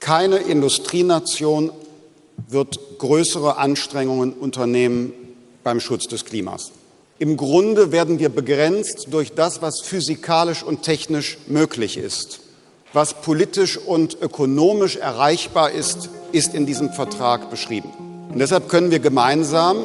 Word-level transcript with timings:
Keine 0.00 0.36
Industrienation 0.36 1.72
wird 2.48 2.78
größere 2.98 3.56
Anstrengungen 3.56 4.32
unternehmen 4.32 5.12
beim 5.64 5.80
Schutz 5.80 6.06
des 6.06 6.24
Klimas. 6.24 6.70
Im 7.18 7.36
Grunde 7.36 7.90
werden 7.90 8.20
wir 8.20 8.28
begrenzt 8.28 9.08
durch 9.10 9.32
das, 9.32 9.60
was 9.60 9.80
physikalisch 9.80 10.62
und 10.62 10.82
technisch 10.82 11.38
möglich 11.48 11.96
ist. 11.96 12.40
Was 12.92 13.14
politisch 13.14 13.76
und 13.76 14.16
ökonomisch 14.22 14.96
erreichbar 14.96 15.72
ist, 15.72 16.08
ist 16.32 16.54
in 16.54 16.64
diesem 16.64 16.92
Vertrag 16.92 17.50
beschrieben. 17.50 17.90
Und 18.30 18.38
deshalb 18.38 18.68
können 18.68 18.90
wir 18.90 19.00
gemeinsam 19.00 19.78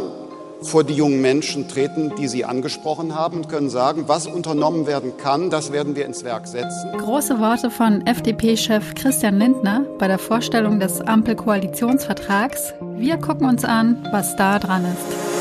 vor 0.63 0.83
die 0.83 0.93
jungen 0.93 1.21
Menschen 1.21 1.67
treten, 1.67 2.13
die 2.17 2.27
Sie 2.27 2.45
angesprochen 2.45 3.15
haben, 3.15 3.37
und 3.37 3.49
können 3.49 3.69
sagen, 3.69 4.03
was 4.07 4.27
unternommen 4.27 4.87
werden 4.87 5.17
kann, 5.17 5.49
das 5.49 5.71
werden 5.71 5.95
wir 5.95 6.05
ins 6.05 6.23
Werk 6.23 6.47
setzen. 6.47 6.97
Große 6.97 7.39
Worte 7.39 7.69
von 7.69 8.05
FDP-Chef 8.05 8.95
Christian 8.95 9.39
Lindner 9.39 9.85
bei 9.99 10.07
der 10.07 10.19
Vorstellung 10.19 10.79
des 10.79 11.01
Ampel-Koalitionsvertrags. 11.01 12.73
Wir 12.95 13.17
gucken 13.17 13.47
uns 13.47 13.65
an, 13.65 14.07
was 14.11 14.35
da 14.35 14.59
dran 14.59 14.85
ist. 14.85 15.33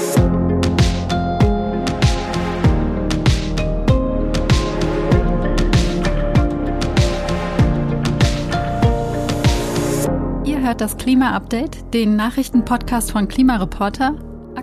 hört 10.72 10.80
das 10.80 10.96
Klima-Update, 10.96 11.92
den 11.92 12.16
Nachrichtenpodcast 12.16 13.12
von 13.12 13.28
Klimareporter, 13.28 14.14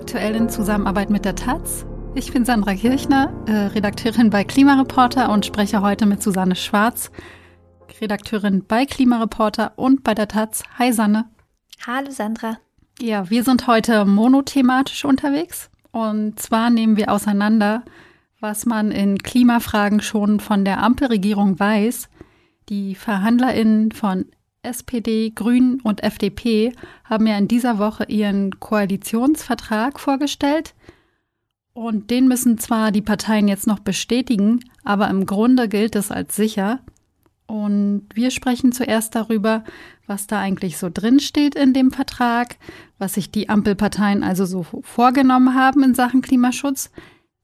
aktuell 0.10 0.34
in 0.34 0.50
Zusammenarbeit 0.50 1.12
mit 1.12 1.24
der 1.24 1.36
Taz. 1.36 1.86
Ich 2.16 2.34
bin 2.34 2.44
Sandra 2.44 2.74
Kirchner, 2.74 3.32
äh, 3.46 3.52
Redakteurin 3.52 4.32
bei 4.32 4.44
Klimareporter 4.44 5.32
und 5.32 5.46
spreche 5.46 5.84
heute 5.84 6.08
mit 6.08 6.24
Susanne 6.24 6.56
Schwarz, 6.56 7.12
Redakteurin 8.02 8.66
bei 8.68 8.88
Klimareporter 8.88 9.74
und 9.76 10.04
bei 10.04 10.16
der 10.16 10.28
Taz. 10.28 10.64
Hi 10.80 10.92
Sanne. 10.92 11.26
Hallo 11.86 12.10
Sandra. 12.10 12.58
Ja, 13.00 13.30
wir 13.30 13.44
sind 13.44 13.68
heute 13.68 14.04
monothematisch 14.04 15.06
unterwegs 15.06 15.70
und 15.92 16.40
zwar 16.40 16.72
nehmen 16.72 16.98
wir 16.98 17.12
auseinander, 17.12 17.84
was 18.40 18.66
man 18.66 18.90
in 18.90 19.20
Klimafragen 19.20 20.02
schon 20.02 20.40
von 20.40 20.66
der 20.66 20.82
Ampelregierung 20.82 21.60
weiß. 21.60 22.10
Die 22.70 22.96
VerhandlerInnen 22.96 23.92
von 23.92 24.26
SPD, 24.62 25.32
Grünen 25.34 25.80
und 25.82 26.04
FDP 26.04 26.74
haben 27.04 27.28
ja 27.28 27.38
in 27.38 27.48
dieser 27.48 27.80
Woche 27.80 28.06
ihren 28.06 28.60
Koalitionsvertrag 28.60 30.00
vorgestellt. 30.00 30.76
Und 31.74 32.12
den 32.12 32.28
müssen 32.28 32.58
zwar 32.58 32.92
die 32.92 33.02
Parteien 33.02 33.48
jetzt 33.48 33.68
noch 33.68 33.80
bestätigen, 33.80 34.60
aber 34.84 35.10
im 35.10 35.26
Grunde 35.26 35.70
gilt 35.70 35.96
es 35.96 36.12
als 36.12 36.36
sicher. 36.36 36.80
Und 37.46 38.08
wir 38.14 38.32
sprechen 38.32 38.72
zuerst 38.72 39.16
darüber, 39.16 39.64
was 40.06 40.28
da 40.28 40.40
eigentlich 40.40 40.78
so 40.78 40.90
drinsteht 40.94 41.56
in 41.56 41.74
dem 41.74 41.92
Vertrag, 41.92 42.58
was 42.98 43.14
sich 43.14 43.32
die 43.32 43.50
Ampelparteien 43.50 44.24
also 44.24 44.46
so 44.46 44.64
vorgenommen 44.82 45.56
haben 45.56 45.84
in 45.84 45.96
Sachen 45.96 46.22
Klimaschutz. 46.22 46.92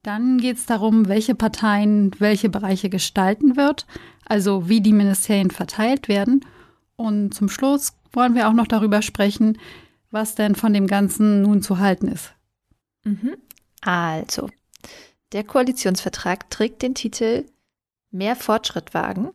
Dann 0.04 0.38
geht 0.38 0.58
es 0.58 0.66
darum, 0.66 1.08
welche 1.08 1.34
Parteien 1.34 2.12
welche 2.20 2.50
Bereiche 2.50 2.90
gestalten 2.90 3.56
wird, 3.56 3.88
also 4.26 4.70
wie 4.70 4.82
die 4.82 4.94
Ministerien 4.94 5.50
verteilt 5.50 6.08
werden. 6.08 6.42
Und 6.96 7.34
zum 7.34 7.50
Schluss 7.50 7.94
wollen 8.12 8.36
wir 8.36 8.48
auch 8.48 8.54
noch 8.54 8.68
darüber 8.68 9.02
sprechen, 9.02 9.58
was 10.12 10.36
denn 10.36 10.56
von 10.56 10.74
dem 10.74 10.88
Ganzen 10.88 11.42
nun 11.42 11.62
zu 11.62 11.80
halten 11.80 12.08
ist. 12.08 12.34
Mhm. 13.04 13.36
Also, 13.82 14.50
der 15.34 15.44
Koalitionsvertrag 15.44 16.50
trägt 16.50 16.82
den 16.82 16.96
Titel 16.96 17.46
Mehr 18.12 18.36
Fortschritt 18.36 18.94
wagen. 18.94 19.32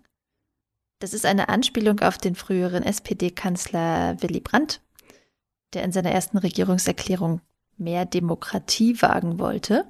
Das 1.00 1.12
ist 1.12 1.27
eine 1.27 1.48
Anspielung 1.48 2.00
auf 2.00 2.19
den 2.19 2.34
früheren 2.34 2.83
SPD-Kanzler 2.83 4.17
Willy 4.22 4.41
Brandt, 4.41 4.80
der 5.74 5.84
in 5.84 5.92
seiner 5.92 6.11
ersten 6.11 6.39
Regierungserklärung 6.39 7.41
mehr 7.77 8.05
Demokratie 8.05 9.00
wagen 9.02 9.39
wollte. 9.39 9.86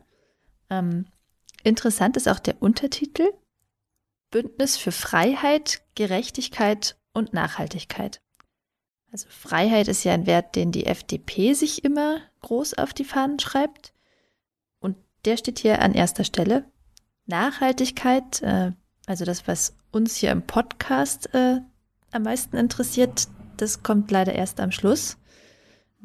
Ähm, 0.71 1.07
interessant 1.63 2.17
ist 2.17 2.29
auch 2.29 2.39
der 2.39 2.61
Untertitel 2.63 3.33
Bündnis 4.31 4.77
für 4.77 4.93
Freiheit, 4.93 5.83
Gerechtigkeit 5.97 6.97
und 7.13 7.33
Nachhaltigkeit. 7.33 8.21
Also 9.13 9.27
Freiheit 9.29 9.89
ist 9.89 10.05
ja 10.05 10.13
ein 10.13 10.27
Wert, 10.27 10.55
den 10.55 10.73
die 10.73 10.87
FDP 10.87 11.53
sich 11.55 11.85
immer 11.85 12.21
groß 12.43 12.75
auf 12.75 12.93
die 12.95 13.05
Fahnen 13.05 13.41
schreibt. 13.41 13.93
Und 14.79 14.97
der 15.25 15.37
steht 15.37 15.59
hier 15.59 15.83
an 15.83 15.95
erster 15.95 16.25
Stelle. 16.25 16.65
Nachhaltigkeit, 17.27 18.43
äh, 18.43 18.73
also 19.07 19.25
das, 19.25 19.49
was 19.49 19.75
uns 19.91 20.17
hier 20.17 20.31
im 20.31 20.43
Podcast 20.43 21.35
äh, 21.35 21.61
am 22.13 22.23
meisten 22.23 22.57
interessiert, 22.57 23.29
das 23.57 23.83
kommt 23.83 24.11
leider 24.11 24.35
erst 24.35 24.61
am 24.61 24.73
Schluss. 24.73 25.17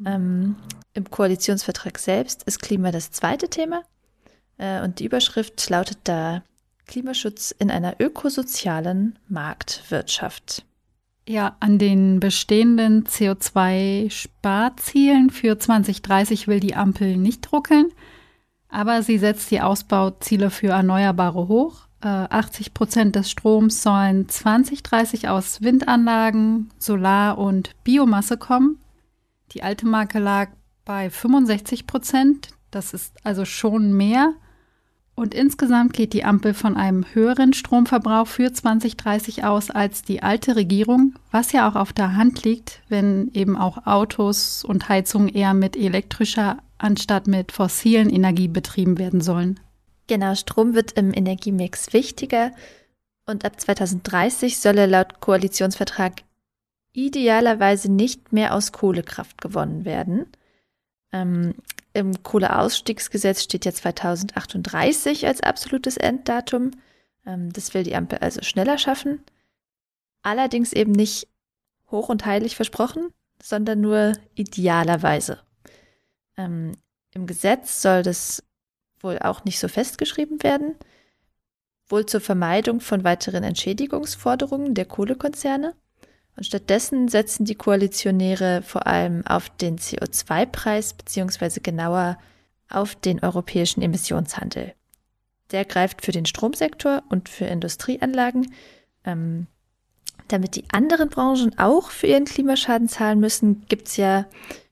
Ähm, 0.04 0.56
Im 0.92 1.10
Koalitionsvertrag 1.10 1.98
selbst 1.98 2.42
ist 2.42 2.60
Klima 2.60 2.90
das 2.90 3.12
zweite 3.12 3.48
Thema. 3.48 3.82
Äh, 4.58 4.82
und 4.82 4.98
die 4.98 5.06
Überschrift 5.06 5.68
lautet 5.70 5.98
da 6.04 6.42
Klimaschutz 6.86 7.52
in 7.56 7.70
einer 7.70 7.96
ökosozialen 8.00 9.18
Marktwirtschaft. 9.28 10.65
Ja, 11.28 11.56
an 11.58 11.78
den 11.78 12.20
bestehenden 12.20 13.02
CO2-Sparzielen 13.04 15.30
für 15.30 15.58
2030 15.58 16.46
will 16.46 16.60
die 16.60 16.76
Ampel 16.76 17.16
nicht 17.16 17.52
ruckeln, 17.52 17.86
aber 18.68 19.02
sie 19.02 19.18
setzt 19.18 19.50
die 19.50 19.60
Ausbauziele 19.60 20.50
für 20.50 20.68
Erneuerbare 20.68 21.48
hoch. 21.48 21.88
80 22.00 22.66
äh, 22.66 22.70
Prozent 22.70 23.16
des 23.16 23.28
Stroms 23.30 23.82
sollen 23.82 24.28
2030 24.28 25.28
aus 25.28 25.62
Windanlagen, 25.62 26.70
Solar 26.78 27.38
und 27.38 27.72
Biomasse 27.82 28.36
kommen. 28.36 28.78
Die 29.52 29.64
alte 29.64 29.86
Marke 29.86 30.20
lag 30.20 30.50
bei 30.84 31.10
65 31.10 31.88
Prozent. 31.88 32.50
Das 32.70 32.94
ist 32.94 33.16
also 33.24 33.44
schon 33.44 33.96
mehr. 33.96 34.34
Und 35.16 35.34
insgesamt 35.34 35.94
geht 35.94 36.12
die 36.12 36.24
Ampel 36.24 36.52
von 36.52 36.76
einem 36.76 37.06
höheren 37.14 37.54
Stromverbrauch 37.54 38.26
für 38.26 38.52
2030 38.52 39.44
aus 39.44 39.70
als 39.70 40.02
die 40.02 40.22
alte 40.22 40.56
Regierung, 40.56 41.14
was 41.30 41.52
ja 41.52 41.68
auch 41.68 41.74
auf 41.74 41.94
der 41.94 42.16
Hand 42.16 42.44
liegt, 42.44 42.82
wenn 42.90 43.30
eben 43.32 43.56
auch 43.56 43.86
Autos 43.86 44.62
und 44.62 44.90
Heizungen 44.90 45.30
eher 45.30 45.54
mit 45.54 45.74
elektrischer 45.74 46.58
anstatt 46.76 47.26
mit 47.26 47.50
fossilen 47.50 48.10
Energie 48.10 48.48
betrieben 48.48 48.98
werden 48.98 49.22
sollen. 49.22 49.58
Genau, 50.06 50.34
Strom 50.34 50.74
wird 50.74 50.92
im 50.92 51.14
Energiemix 51.14 51.94
wichtiger 51.94 52.52
und 53.24 53.46
ab 53.46 53.58
2030 53.58 54.58
soll 54.58 54.76
er 54.76 54.86
laut 54.86 55.20
Koalitionsvertrag 55.20 56.22
idealerweise 56.92 57.90
nicht 57.90 58.34
mehr 58.34 58.54
aus 58.54 58.72
Kohlekraft 58.72 59.40
gewonnen 59.40 59.86
werden. 59.86 60.26
Ähm, 61.10 61.54
Im 61.96 62.22
Kohleausstiegsgesetz 62.22 63.42
steht 63.42 63.64
ja 63.64 63.72
2038 63.72 65.26
als 65.26 65.40
absolutes 65.40 65.96
Enddatum. 65.96 66.72
Ähm, 67.24 67.50
das 67.54 67.72
will 67.72 67.84
die 67.84 67.96
Ampel 67.96 68.18
also 68.18 68.42
schneller 68.42 68.76
schaffen. 68.76 69.22
Allerdings 70.20 70.74
eben 70.74 70.92
nicht 70.92 71.26
hoch 71.90 72.10
und 72.10 72.26
heilig 72.26 72.54
versprochen, 72.54 73.14
sondern 73.42 73.80
nur 73.80 74.12
idealerweise. 74.34 75.40
Ähm, 76.36 76.72
Im 77.14 77.26
Gesetz 77.26 77.80
soll 77.80 78.02
das 78.02 78.42
wohl 79.00 79.18
auch 79.20 79.44
nicht 79.44 79.58
so 79.58 79.66
festgeschrieben 79.66 80.42
werden, 80.42 80.74
wohl 81.88 82.04
zur 82.04 82.20
Vermeidung 82.20 82.80
von 82.80 83.04
weiteren 83.04 83.42
Entschädigungsforderungen 83.42 84.74
der 84.74 84.84
Kohlekonzerne. 84.84 85.74
Und 86.36 86.44
stattdessen 86.44 87.08
setzen 87.08 87.46
die 87.46 87.54
Koalitionäre 87.54 88.62
vor 88.62 88.86
allem 88.86 89.26
auf 89.26 89.48
den 89.48 89.78
CO2-Preis 89.78 90.92
beziehungsweise 90.92 91.60
genauer 91.60 92.18
auf 92.68 92.94
den 92.94 93.22
europäischen 93.22 93.80
Emissionshandel. 93.80 94.74
Der 95.50 95.64
greift 95.64 96.04
für 96.04 96.12
den 96.12 96.26
Stromsektor 96.26 97.02
und 97.08 97.28
für 97.28 97.46
Industrieanlagen. 97.46 98.52
Ähm, 99.04 99.46
damit 100.28 100.56
die 100.56 100.64
anderen 100.72 101.08
Branchen 101.08 101.56
auch 101.58 101.90
für 101.90 102.08
ihren 102.08 102.24
Klimaschaden 102.24 102.88
zahlen 102.88 103.20
müssen, 103.20 103.64
gibt 103.68 103.88
es 103.88 103.96
ja 103.96 104.26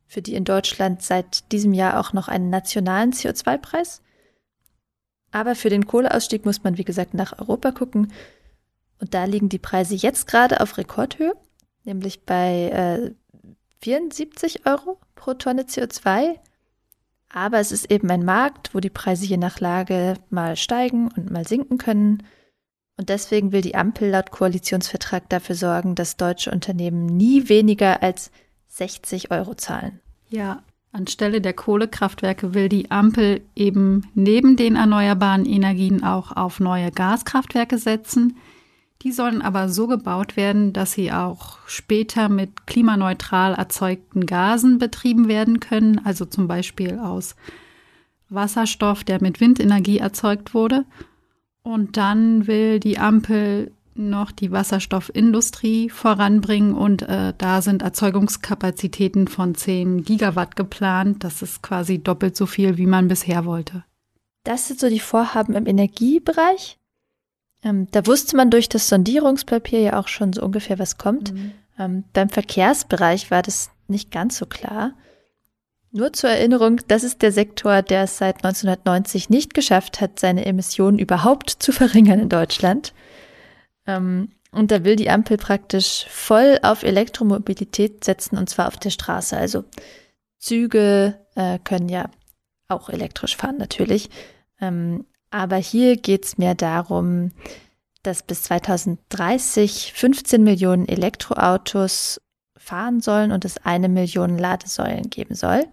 für 0.07 0.21
die 0.21 0.35
in 0.35 0.45
Deutschland 0.45 1.03
seit 1.03 1.51
diesem 1.53 1.73
Jahr 1.73 1.99
auch 1.99 2.13
noch 2.13 2.29
einen 2.29 2.51
nationalen 2.51 3.13
CO2-Preis. 3.13 4.03
Aber 5.31 5.55
für 5.55 5.71
den 5.71 5.87
Kohleausstieg 5.87 6.45
muss 6.45 6.63
man, 6.63 6.77
wie 6.77 6.85
gesagt, 6.85 7.15
nach 7.15 7.39
Europa 7.39 7.73
gucken. 7.73 8.13
Und 9.01 9.15
da 9.15 9.25
liegen 9.25 9.49
die 9.49 9.59
Preise 9.59 9.95
jetzt 9.95 10.27
gerade 10.27 10.61
auf 10.61 10.77
Rekordhöhe 10.77 11.35
nämlich 11.85 12.25
bei 12.25 12.71
äh, 12.71 13.15
74 13.81 14.67
Euro 14.67 14.99
pro 15.15 15.35
Tonne 15.35 15.63
CO2. 15.63 16.39
Aber 17.29 17.59
es 17.59 17.73
ist 17.73 17.91
eben 17.91 18.11
ein 18.11 18.25
Markt, 18.25 18.75
wo 18.75 18.81
die 18.81 18.91
Preise 18.91 19.27
je 19.27 19.37
nach 19.37 19.61
Lage 19.61 20.15
mal 20.31 20.57
steigen 20.57 21.11
und 21.17 21.31
mal 21.31 21.47
sinken 21.47 21.79
können. 21.79 22.23
Und 22.97 23.09
deswegen 23.09 23.51
will 23.51 23.61
die 23.61 23.75
Ampel 23.75 24.11
laut 24.11 24.31
Koalitionsvertrag 24.31 25.29
dafür 25.29 25.57
sorgen, 25.57 25.97
dass 25.97 26.17
deutsche 26.17 26.53
Unternehmen 26.53 27.07
nie 27.07 27.49
weniger 27.49 28.03
als 28.03 28.31
60 28.69 29.33
Euro 29.33 29.55
zahlen. 29.55 30.01
Ja, 30.29 30.63
anstelle 30.93 31.41
der 31.41 31.55
Kohlekraftwerke 31.55 32.55
will 32.55 32.69
die 32.69 32.91
Ampel 32.93 33.43
eben 33.57 34.09
neben 34.15 34.57
den 34.57 34.77
erneuerbaren 34.77 35.45
Energien 35.45 36.05
auch 36.05 36.33
auf 36.33 36.61
neue 36.61 36.93
Gaskraftwerke 36.93 37.79
setzen. 37.79 38.37
Die 39.03 39.13
sollen 39.13 39.43
aber 39.43 39.69
so 39.69 39.87
gebaut 39.87 40.37
werden, 40.37 40.73
dass 40.73 40.93
sie 40.93 41.13
auch 41.13 41.59
später 41.67 42.29
mit 42.29 42.67
klimaneutral 42.67 43.55
erzeugten 43.55 44.25
Gasen 44.25 44.79
betrieben 44.79 45.29
werden 45.29 45.61
können, 45.61 46.01
also 46.05 46.25
zum 46.25 46.49
Beispiel 46.49 46.99
aus 46.99 47.37
Wasserstoff, 48.31 49.05
der 49.05 49.21
mit 49.21 49.41
Windenergie 49.41 49.99
erzeugt 49.99 50.55
wurde. 50.55 50.85
Und 51.63 51.97
dann 51.97 52.47
will 52.47 52.81
die 52.81 52.99
Ampel 52.99 53.73
noch 53.95 54.33
die 54.33 54.51
Wasserstoffindustrie 54.51 55.89
voranbringen 55.89 56.75
und 56.75 57.03
äh, 57.03 57.33
da 57.37 57.63
sind 57.63 57.83
Erzeugungskapazitäten 57.83 59.29
von 59.29 59.55
10 59.55 60.05
Gigawatt 60.05 60.57
geplant. 60.57 61.23
Das 61.25 61.43
ist 61.43 61.63
quasi 61.63 62.03
doppelt 62.03 62.37
so 62.37 62.47
viel, 62.47 62.77
wie 62.77 62.87
man 62.87 63.09
bisher 63.09 63.45
wollte. 63.45 63.85
Das 64.43 64.69
sind 64.69 64.81
so 64.81 64.89
die 64.89 65.01
Vorhaben 65.01 65.55
im 65.55 65.67
Energiebereich. 65.67 66.79
Ähm, 67.65 67.89
da 67.91 68.07
wusste 68.07 68.37
man 68.37 68.51
durch 68.51 68.69
das 68.69 68.89
Sondierungspapier 68.89 69.81
ja 69.81 69.99
auch 69.99 70.09
schon 70.09 70.33
so 70.33 70.43
ungefähr, 70.43 70.79
was 70.79 70.99
kommt. 70.99 71.33
Mhm. 71.33 71.53
Ähm, 71.79 72.05
beim 72.13 72.29
Verkehrsbereich 72.29 73.31
war 73.31 73.43
das 73.43 73.71
nicht 73.89 74.11
ganz 74.11 74.37
so 74.37 74.47
klar. 74.47 74.93
Nur 75.91 76.13
zur 76.13 76.31
Erinnerung, 76.31 76.81
das 76.89 77.05
ist 77.05 77.23
der 77.23 77.33
Sektor, 77.33 77.83
der 77.83 78.03
es 78.03 78.19
seit 78.19 78.45
1990 78.45 79.31
nicht 79.31 79.55
geschafft 79.55 80.01
hat, 80.01 80.19
seine 80.19 80.45
Emissionen 80.45 80.99
überhaupt 80.99 81.51
zu 81.51 81.73
verringern 81.73 82.21
in 82.21 82.29
Deutschland. 82.29 82.93
Ähm, 83.87 84.31
und 84.51 84.71
da 84.71 84.85
will 84.85 84.97
die 84.97 85.11
Ampel 85.11 85.37
praktisch 85.37 86.07
voll 86.09 86.59
auf 86.63 86.83
Elektromobilität 86.83 88.05
setzen 88.05 88.37
und 88.37 88.49
zwar 88.49 88.69
auf 88.69 88.77
der 88.77 88.91
Straße. 88.91 89.37
Also 89.37 89.65
Züge 90.39 91.19
äh, 91.35 91.59
können 91.61 91.89
ja 91.89 92.11
auch 92.69 92.89
elektrisch 92.89 93.37
fahren 93.37 93.57
natürlich. 93.59 94.11
Ähm, 94.61 95.07
aber 95.35 95.57
hier 95.57 95.97
geht 95.97 96.25
es 96.25 96.39
mehr 96.39 96.55
darum, 96.55 97.33
dass 98.05 98.23
bis 98.23 98.45
2030 98.45 99.93
15 99.93 100.45
Millionen 100.45 100.87
Elektroautos 100.87 102.21
fahren 102.57 103.01
sollen 103.01 103.33
und 103.33 103.45
es 103.45 103.59
eine 103.59 103.89
Million 103.89 104.39
Ladesäulen 104.39 105.11
geben 105.11 105.35
soll. 105.35 105.67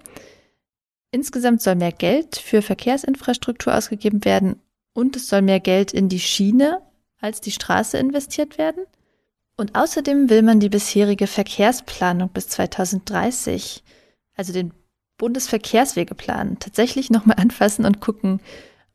Insgesamt 1.12 1.62
soll 1.62 1.76
mehr 1.76 1.92
Geld 1.92 2.38
für 2.38 2.64
Verkehrsinfrastruktur 2.64 3.76
ausgegeben 3.78 4.26
werden 4.26 4.60
und 4.96 5.16
es 5.16 5.28
soll 5.28 5.44
mehr 5.44 5.60
Geld 5.60 5.94
in 5.94 6.10
die 6.10 6.20
Schiene 6.20 6.82
als 7.20 7.40
die 7.40 7.52
Straße 7.52 8.00
investiert 8.00 8.58
werden. 8.58 8.84
Und 9.58 9.76
außerdem 9.76 10.32
will 10.32 10.42
man 10.42 10.60
die 10.60 10.70
bisherige 10.70 11.28
Verkehrsplanung 11.28 12.30
bis 12.30 12.48
2030, 12.48 13.84
also 14.34 14.54
den 14.54 14.74
Bundesverkehrswegeplan, 15.20 16.58
tatsächlich 16.58 17.12
nochmal 17.12 17.36
anfassen 17.40 17.86
und 17.86 18.02
gucken, 18.02 18.40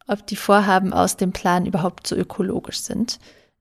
ob 0.07 0.27
die 0.27 0.37
Vorhaben 0.37 0.93
aus 0.93 1.17
dem 1.17 1.33
Plan 1.33 1.67
überhaupt 1.67 2.07
so 2.07 2.17
ökologisch 2.17 2.81
sind. 2.81 3.19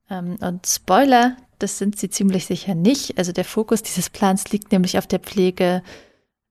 Ähm, 0.10 0.38
und 0.42 0.68
Spoiler, 0.68 1.38
das 1.60 1.78
sind 1.78 1.98
sie 1.98 2.10
ziemlich 2.10 2.46
sicher 2.46 2.76
nicht. 2.76 3.18
Also 3.18 3.32
der 3.32 3.46
Fokus 3.46 3.84
dieses 3.84 4.10
Plans 4.10 4.52
liegt 4.52 4.72
nämlich 4.72 4.98
auf 4.98 5.08
der 5.08 5.20
Pflege 5.20 5.82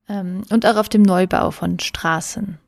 ähm, 0.09 0.43
und 0.51 0.67
auch 0.67 0.77
auf 0.77 0.89
dem 0.89 1.03
Neubau 1.03 1.51
von 1.51 1.79
Straßen. 1.79 2.59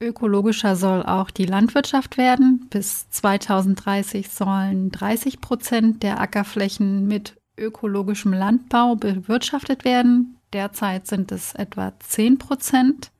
Ökologischer 0.00 0.76
soll 0.76 1.02
auch 1.02 1.30
die 1.30 1.46
Landwirtschaft 1.46 2.18
werden. 2.18 2.66
Bis 2.68 3.08
2030 3.10 4.28
sollen 4.28 4.90
30 4.90 5.40
Prozent 5.40 6.02
der 6.02 6.20
Ackerflächen 6.20 7.06
mit 7.06 7.36
ökologischem 7.56 8.34
Landbau 8.34 8.96
bewirtschaftet 8.96 9.84
werden. 9.84 10.36
Derzeit 10.52 11.06
sind 11.06 11.32
es 11.32 11.54
etwa 11.54 11.92
10 11.98 12.38
Prozent. 12.38 13.10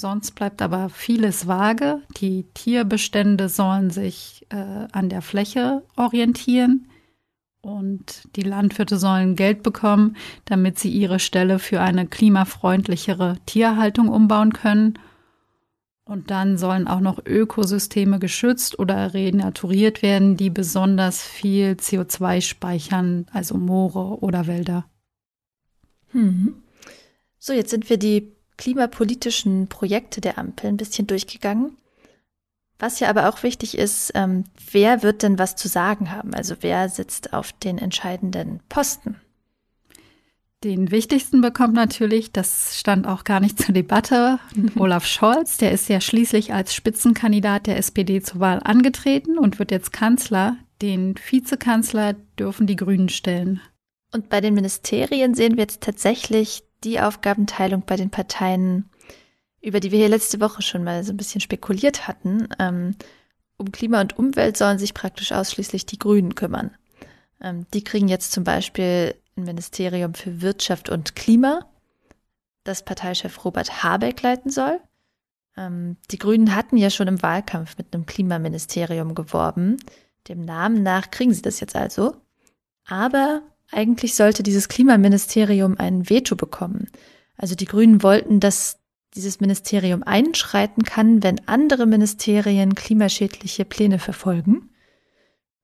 Sonst 0.00 0.34
bleibt 0.34 0.62
aber 0.62 0.88
vieles 0.88 1.46
vage. 1.46 2.00
Die 2.16 2.44
Tierbestände 2.54 3.50
sollen 3.50 3.90
sich 3.90 4.46
äh, 4.48 4.86
an 4.92 5.10
der 5.10 5.20
Fläche 5.20 5.82
orientieren 5.94 6.88
und 7.60 8.22
die 8.34 8.42
Landwirte 8.42 8.96
sollen 8.96 9.36
Geld 9.36 9.62
bekommen, 9.62 10.16
damit 10.46 10.78
sie 10.78 10.88
ihre 10.88 11.18
Ställe 11.18 11.58
für 11.58 11.82
eine 11.82 12.06
klimafreundlichere 12.06 13.36
Tierhaltung 13.44 14.08
umbauen 14.08 14.54
können. 14.54 14.98
Und 16.04 16.30
dann 16.30 16.56
sollen 16.56 16.88
auch 16.88 17.00
noch 17.00 17.18
Ökosysteme 17.26 18.18
geschützt 18.18 18.78
oder 18.78 19.12
renaturiert 19.12 20.00
werden, 20.00 20.38
die 20.38 20.48
besonders 20.48 21.22
viel 21.22 21.72
CO2 21.72 22.40
speichern, 22.40 23.26
also 23.32 23.58
Moore 23.58 24.22
oder 24.22 24.46
Wälder. 24.46 24.86
Hm. 26.12 26.54
So, 27.38 27.52
jetzt 27.52 27.70
sind 27.70 27.90
wir 27.90 27.98
die 27.98 28.39
klimapolitischen 28.60 29.68
Projekte 29.68 30.20
der 30.20 30.36
Ampel 30.38 30.68
ein 30.68 30.76
bisschen 30.76 31.06
durchgegangen. 31.06 31.78
Was 32.78 33.00
ja 33.00 33.08
aber 33.08 33.28
auch 33.28 33.42
wichtig 33.42 33.76
ist, 33.76 34.12
ähm, 34.14 34.44
wer 34.70 35.02
wird 35.02 35.22
denn 35.22 35.38
was 35.38 35.56
zu 35.56 35.66
sagen 35.66 36.12
haben? 36.12 36.34
Also 36.34 36.56
wer 36.60 36.88
sitzt 36.90 37.32
auf 37.32 37.52
den 37.52 37.78
entscheidenden 37.78 38.60
Posten? 38.68 39.16
Den 40.62 40.90
wichtigsten 40.90 41.40
bekommt 41.40 41.72
natürlich, 41.72 42.32
das 42.32 42.78
stand 42.78 43.06
auch 43.06 43.24
gar 43.24 43.40
nicht 43.40 43.58
zur 43.58 43.74
Debatte, 43.74 44.38
Olaf 44.78 45.06
Scholz. 45.06 45.56
Der 45.56 45.72
ist 45.72 45.88
ja 45.88 46.02
schließlich 46.02 46.52
als 46.52 46.74
Spitzenkandidat 46.74 47.66
der 47.66 47.78
SPD 47.78 48.20
zur 48.20 48.40
Wahl 48.40 48.60
angetreten 48.62 49.38
und 49.38 49.58
wird 49.58 49.70
jetzt 49.70 49.92
Kanzler. 49.92 50.58
Den 50.82 51.14
Vizekanzler 51.16 52.14
dürfen 52.38 52.66
die 52.66 52.76
Grünen 52.76 53.08
stellen. 53.08 53.62
Und 54.12 54.28
bei 54.28 54.42
den 54.42 54.52
Ministerien 54.52 55.34
sehen 55.34 55.56
wir 55.56 55.62
jetzt 55.62 55.80
tatsächlich 55.80 56.62
die 56.84 57.00
Aufgabenteilung 57.00 57.82
bei 57.82 57.96
den 57.96 58.10
Parteien, 58.10 58.90
über 59.60 59.80
die 59.80 59.90
wir 59.90 59.98
hier 59.98 60.08
letzte 60.08 60.40
Woche 60.40 60.62
schon 60.62 60.84
mal 60.84 61.04
so 61.04 61.12
ein 61.12 61.16
bisschen 61.16 61.40
spekuliert 61.40 62.08
hatten. 62.08 62.48
Ähm, 62.58 62.96
um 63.56 63.72
Klima 63.72 64.00
und 64.00 64.18
Umwelt 64.18 64.56
sollen 64.56 64.78
sich 64.78 64.94
praktisch 64.94 65.32
ausschließlich 65.32 65.84
die 65.84 65.98
Grünen 65.98 66.34
kümmern. 66.34 66.70
Ähm, 67.40 67.66
die 67.74 67.84
kriegen 67.84 68.08
jetzt 68.08 68.32
zum 68.32 68.44
Beispiel 68.44 69.14
ein 69.36 69.44
Ministerium 69.44 70.14
für 70.14 70.40
Wirtschaft 70.40 70.88
und 70.88 71.14
Klima, 71.14 71.66
das 72.64 72.84
Parteichef 72.84 73.44
Robert 73.44 73.82
Habeck 73.82 74.22
leiten 74.22 74.50
soll. 74.50 74.80
Ähm, 75.56 75.96
die 76.10 76.18
Grünen 76.18 76.54
hatten 76.54 76.76
ja 76.76 76.90
schon 76.90 77.08
im 77.08 77.22
Wahlkampf 77.22 77.76
mit 77.76 77.92
einem 77.92 78.06
Klimaministerium 78.06 79.14
geworben. 79.14 79.76
Dem 80.28 80.44
Namen 80.44 80.82
nach 80.82 81.10
kriegen 81.10 81.34
sie 81.34 81.42
das 81.42 81.60
jetzt 81.60 81.76
also. 81.76 82.16
Aber 82.86 83.42
eigentlich 83.70 84.14
sollte 84.14 84.42
dieses 84.42 84.68
Klimaministerium 84.68 85.76
ein 85.78 86.08
Veto 86.08 86.36
bekommen. 86.36 86.90
Also 87.36 87.54
die 87.54 87.66
Grünen 87.66 88.02
wollten, 88.02 88.40
dass 88.40 88.78
dieses 89.14 89.40
Ministerium 89.40 90.02
einschreiten 90.02 90.84
kann, 90.84 91.22
wenn 91.22 91.46
andere 91.48 91.86
Ministerien 91.86 92.74
klimaschädliche 92.74 93.64
Pläne 93.64 93.98
verfolgen. 93.98 94.70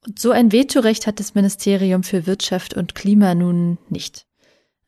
Und 0.06 0.19
so 0.19 0.31
ein 0.31 0.53
Vetorecht 0.53 1.06
hat 1.06 1.20
das 1.20 1.35
Ministerium 1.35 2.03
für 2.03 2.26
Wirtschaft 2.26 2.75
und 2.75 2.94
Klima 2.94 3.35
nun 3.35 3.79
nicht. 3.88 4.26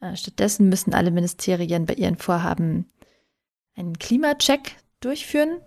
Äh, 0.01 0.17
stattdessen 0.17 0.69
müssen 0.69 0.95
alle 0.95 1.11
Ministerien 1.11 1.87
bei 1.87 1.95
ihren 1.95 2.17
Vorhaben 2.17 2.87
einen 3.75 3.99
Klimacheck 3.99 4.77
durchführen, 5.01 5.61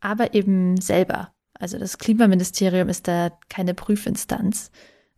aber 0.00 0.34
eben 0.34 0.80
selber. 0.80 1.32
Also 1.54 1.78
das 1.78 1.98
Klimaministerium 1.98 2.88
ist 2.88 3.08
da 3.08 3.30
keine 3.48 3.74
Prüfinstanz. 3.74 4.70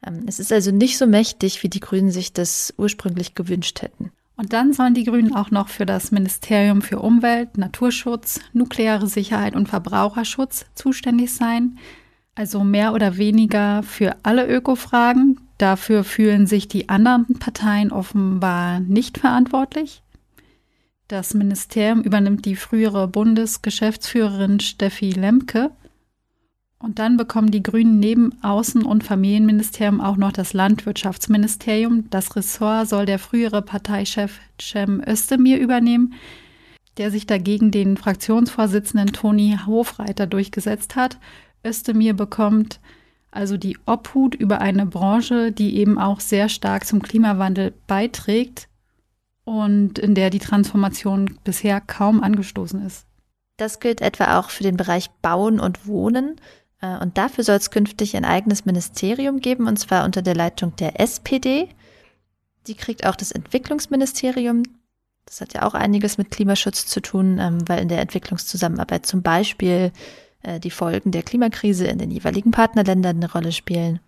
Ähm, 0.06 0.24
es 0.26 0.38
ist 0.38 0.52
also 0.52 0.70
nicht 0.70 0.96
so 0.96 1.06
mächtig, 1.06 1.62
wie 1.62 1.68
die 1.68 1.80
Grünen 1.80 2.10
sich 2.10 2.32
das 2.32 2.72
ursprünglich 2.78 3.34
gewünscht 3.34 3.82
hätten. 3.82 4.12
Und 4.36 4.52
dann 4.52 4.72
sollen 4.74 4.94
die 4.94 5.04
Grünen 5.04 5.34
auch 5.34 5.50
noch 5.50 5.68
für 5.68 5.86
das 5.86 6.10
Ministerium 6.10 6.82
für 6.82 7.00
Umwelt, 7.00 7.56
Naturschutz, 7.56 8.40
nukleare 8.52 9.06
Sicherheit 9.06 9.56
und 9.56 9.68
Verbraucherschutz 9.68 10.66
zuständig 10.74 11.32
sein. 11.32 11.78
Also 12.34 12.62
mehr 12.62 12.92
oder 12.92 13.16
weniger 13.16 13.82
für 13.82 14.14
alle 14.22 14.46
Ökofragen. 14.46 15.40
Dafür 15.56 16.04
fühlen 16.04 16.46
sich 16.46 16.68
die 16.68 16.90
anderen 16.90 17.38
Parteien 17.38 17.90
offenbar 17.90 18.80
nicht 18.80 19.16
verantwortlich. 19.16 20.02
Das 21.08 21.32
Ministerium 21.32 22.02
übernimmt 22.02 22.44
die 22.44 22.56
frühere 22.56 23.08
Bundesgeschäftsführerin 23.08 24.60
Steffi 24.60 25.12
Lemke. 25.12 25.70
Und 26.78 26.98
dann 26.98 27.16
bekommen 27.16 27.50
die 27.50 27.62
Grünen 27.62 27.98
neben 27.98 28.34
Außen- 28.42 28.84
und 28.84 29.02
Familienministerium 29.02 30.00
auch 30.00 30.16
noch 30.16 30.32
das 30.32 30.52
Landwirtschaftsministerium. 30.52 32.10
Das 32.10 32.36
Ressort 32.36 32.88
soll 32.88 33.06
der 33.06 33.18
frühere 33.18 33.62
Parteichef 33.62 34.38
Cem 34.60 35.02
Özdemir 35.06 35.58
übernehmen, 35.58 36.14
der 36.98 37.10
sich 37.10 37.26
dagegen 37.26 37.70
den 37.70 37.96
Fraktionsvorsitzenden 37.96 39.12
Toni 39.12 39.58
Hofreiter 39.66 40.26
durchgesetzt 40.26 40.96
hat. 40.96 41.18
Özdemir 41.64 42.14
bekommt 42.14 42.78
also 43.30 43.56
die 43.56 43.76
Obhut 43.86 44.34
über 44.34 44.60
eine 44.60 44.86
Branche, 44.86 45.52
die 45.52 45.76
eben 45.76 45.98
auch 45.98 46.20
sehr 46.20 46.48
stark 46.48 46.86
zum 46.86 47.02
Klimawandel 47.02 47.74
beiträgt 47.86 48.68
und 49.44 49.98
in 49.98 50.14
der 50.14 50.30
die 50.30 50.38
Transformation 50.38 51.38
bisher 51.44 51.80
kaum 51.80 52.22
angestoßen 52.22 52.84
ist. 52.84 53.06
Das 53.56 53.80
gilt 53.80 54.00
etwa 54.00 54.38
auch 54.38 54.50
für 54.50 54.62
den 54.62 54.76
Bereich 54.76 55.10
Bauen 55.22 55.60
und 55.60 55.86
Wohnen. 55.86 56.36
Äh, 56.80 56.98
und 56.98 57.18
dafür 57.18 57.44
soll 57.44 57.56
es 57.56 57.70
künftig 57.70 58.16
ein 58.16 58.24
eigenes 58.24 58.64
Ministerium 58.64 59.40
geben, 59.40 59.66
und 59.66 59.78
zwar 59.78 60.04
unter 60.04 60.22
der 60.22 60.34
Leitung 60.34 60.74
der 60.76 61.00
SPD. 61.00 61.68
Die 62.66 62.74
kriegt 62.74 63.06
auch 63.06 63.16
das 63.16 63.32
Entwicklungsministerium. 63.32 64.62
Das 65.24 65.40
hat 65.40 65.54
ja 65.54 65.62
auch 65.62 65.74
einiges 65.74 66.18
mit 66.18 66.30
Klimaschutz 66.30 66.86
zu 66.86 67.00
tun, 67.00 67.38
ähm, 67.40 67.68
weil 67.68 67.80
in 67.80 67.88
der 67.88 68.00
Entwicklungszusammenarbeit 68.00 69.06
zum 69.06 69.22
Beispiel 69.22 69.92
äh, 70.42 70.60
die 70.60 70.70
Folgen 70.70 71.10
der 71.10 71.22
Klimakrise 71.22 71.86
in 71.86 71.98
den 71.98 72.10
jeweiligen 72.10 72.50
Partnerländern 72.50 73.16
eine 73.16 73.30
Rolle 73.30 73.52
spielen. 73.52 74.00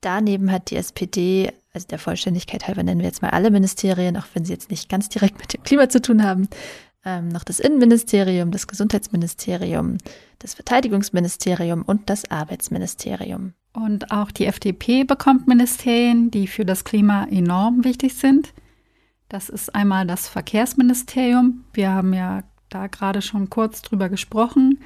daneben 0.00 0.50
hat 0.50 0.70
die 0.70 0.76
SPD, 0.76 1.52
also 1.72 1.86
der 1.86 1.98
Vollständigkeit 2.00 2.66
halber 2.66 2.82
nennen 2.82 3.00
wir 3.00 3.06
jetzt 3.06 3.22
mal 3.22 3.30
alle 3.30 3.52
Ministerien, 3.52 4.16
auch 4.16 4.26
wenn 4.34 4.44
sie 4.44 4.52
jetzt 4.52 4.68
nicht 4.68 4.88
ganz 4.88 5.08
direkt 5.08 5.38
mit 5.38 5.52
dem 5.52 5.62
Klima 5.62 5.88
zu 5.88 6.02
tun 6.02 6.24
haben, 6.24 6.48
ähm, 7.04 7.28
noch 7.28 7.44
das 7.44 7.60
Innenministerium, 7.60 8.50
das 8.50 8.66
Gesundheitsministerium, 8.66 9.98
das 10.38 10.54
Verteidigungsministerium 10.54 11.82
und 11.82 12.08
das 12.08 12.30
Arbeitsministerium. 12.30 13.54
Und 13.72 14.10
auch 14.10 14.30
die 14.30 14.46
FDP 14.46 15.04
bekommt 15.04 15.48
Ministerien, 15.48 16.30
die 16.30 16.46
für 16.46 16.64
das 16.64 16.84
Klima 16.84 17.24
enorm 17.30 17.84
wichtig 17.84 18.14
sind. 18.14 18.52
Das 19.28 19.48
ist 19.48 19.74
einmal 19.74 20.06
das 20.06 20.28
Verkehrsministerium. 20.28 21.64
Wir 21.72 21.90
haben 21.90 22.12
ja 22.12 22.42
da 22.68 22.86
gerade 22.86 23.22
schon 23.22 23.48
kurz 23.48 23.82
drüber 23.82 24.08
gesprochen. 24.08 24.78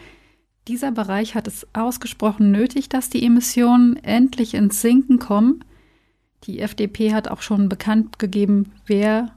Dieser 0.69 0.93
Bereich 0.93 1.35
hat 1.35 1.47
es 1.47 1.67
ausgesprochen 1.75 2.51
nötig, 2.51 2.89
dass 2.89 3.11
die 3.11 3.25
Emissionen 3.25 3.97
endlich 3.97 4.55
ins 4.55 4.81
Sinken 4.81 5.19
kommen. 5.19 5.65
Die 6.45 6.61
FDP 6.61 7.13
hat 7.13 7.29
auch 7.29 7.43
schon 7.43 7.69
bekannt 7.69 8.19
gegeben, 8.19 8.73
wer 8.85 9.37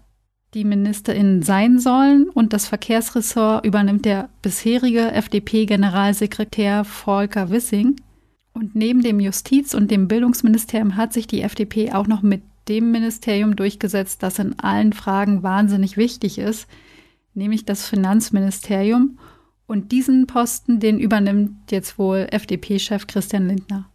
die 0.53 0.63
MinisterInnen 0.63 1.44
sein 1.44 1.79
sollen. 1.79 2.29
Und 2.29 2.53
das 2.53 2.68
Verkehrsressort 2.68 3.65
übernimmt 3.65 4.06
der 4.06 4.29
bisherige 4.41 5.12
FDP-Generalsekretär 5.12 6.84
Volker 6.84 7.50
Wissing. 7.50 7.96
Und 8.53 8.75
neben 8.75 9.01
dem 9.01 9.20
Justiz- 9.20 9.74
und 9.74 9.91
dem 9.91 10.08
Bildungsministerium 10.08 10.96
hat 10.96 11.13
sich 11.13 11.27
die 11.27 11.41
FDP 11.41 11.91
auch 11.91 12.08
noch 12.08 12.22
mit 12.22 12.41
dem 12.68 12.91
Ministerium 12.91 13.56
durchgesetzt, 13.56 14.22
das 14.24 14.39
in 14.39 14.58
allen 14.60 14.94
Fragen 14.94 15.44
wahnsinnig 15.44 15.98
wichtig 15.98 16.38
ist, 16.38 16.68
nämlich 17.34 17.65
das 17.65 17.88
Finanzministerium. 17.88 19.18
Und 19.65 19.91
diesen 19.91 20.27
Posten, 20.27 20.79
den 20.79 21.00
übernimmt 21.00 21.72
jetzt 21.72 22.00
wohl 22.00 22.27
FDP-Chef 22.32 23.08
Christian 23.08 23.48
Lindner. 23.48 23.89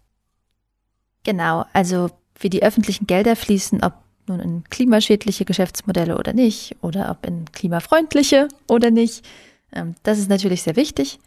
Genau, 1.24 1.64
also 1.72 2.10
wie 2.38 2.50
die 2.50 2.62
öffentlichen 2.62 3.06
Gelder 3.06 3.34
fließen, 3.34 3.82
ob 3.82 3.94
nun 4.28 4.40
in 4.40 4.64
klimaschädliche 4.64 5.44
Geschäftsmodelle 5.44 6.18
oder 6.18 6.32
nicht, 6.32 6.76
oder 6.80 7.10
ob 7.10 7.26
in 7.26 7.44
klimafreundliche 7.52 8.48
oder 8.68 8.90
nicht, 8.90 9.24
ähm, 9.72 9.94
das 10.02 10.18
ist 10.18 10.28
natürlich 10.28 10.62
sehr 10.62 10.76
wichtig. 10.76 11.18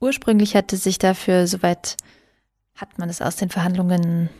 Ursprünglich 0.00 0.56
hatte 0.56 0.76
sich 0.76 0.98
dafür, 0.98 1.46
soweit 1.46 1.96
hat 2.74 2.98
man 2.98 3.08
es 3.08 3.22
aus 3.22 3.36
den 3.36 3.50
Verhandlungen 3.50 4.30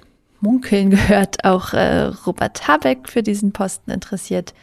munkeln 0.41 0.91
gehört, 0.91 1.45
auch 1.45 1.73
äh, 1.73 2.07
Robert 2.27 2.67
Habeck 2.67 3.09
für 3.09 3.23
diesen 3.23 3.53
Posten 3.53 3.91
interessiert. 3.91 4.55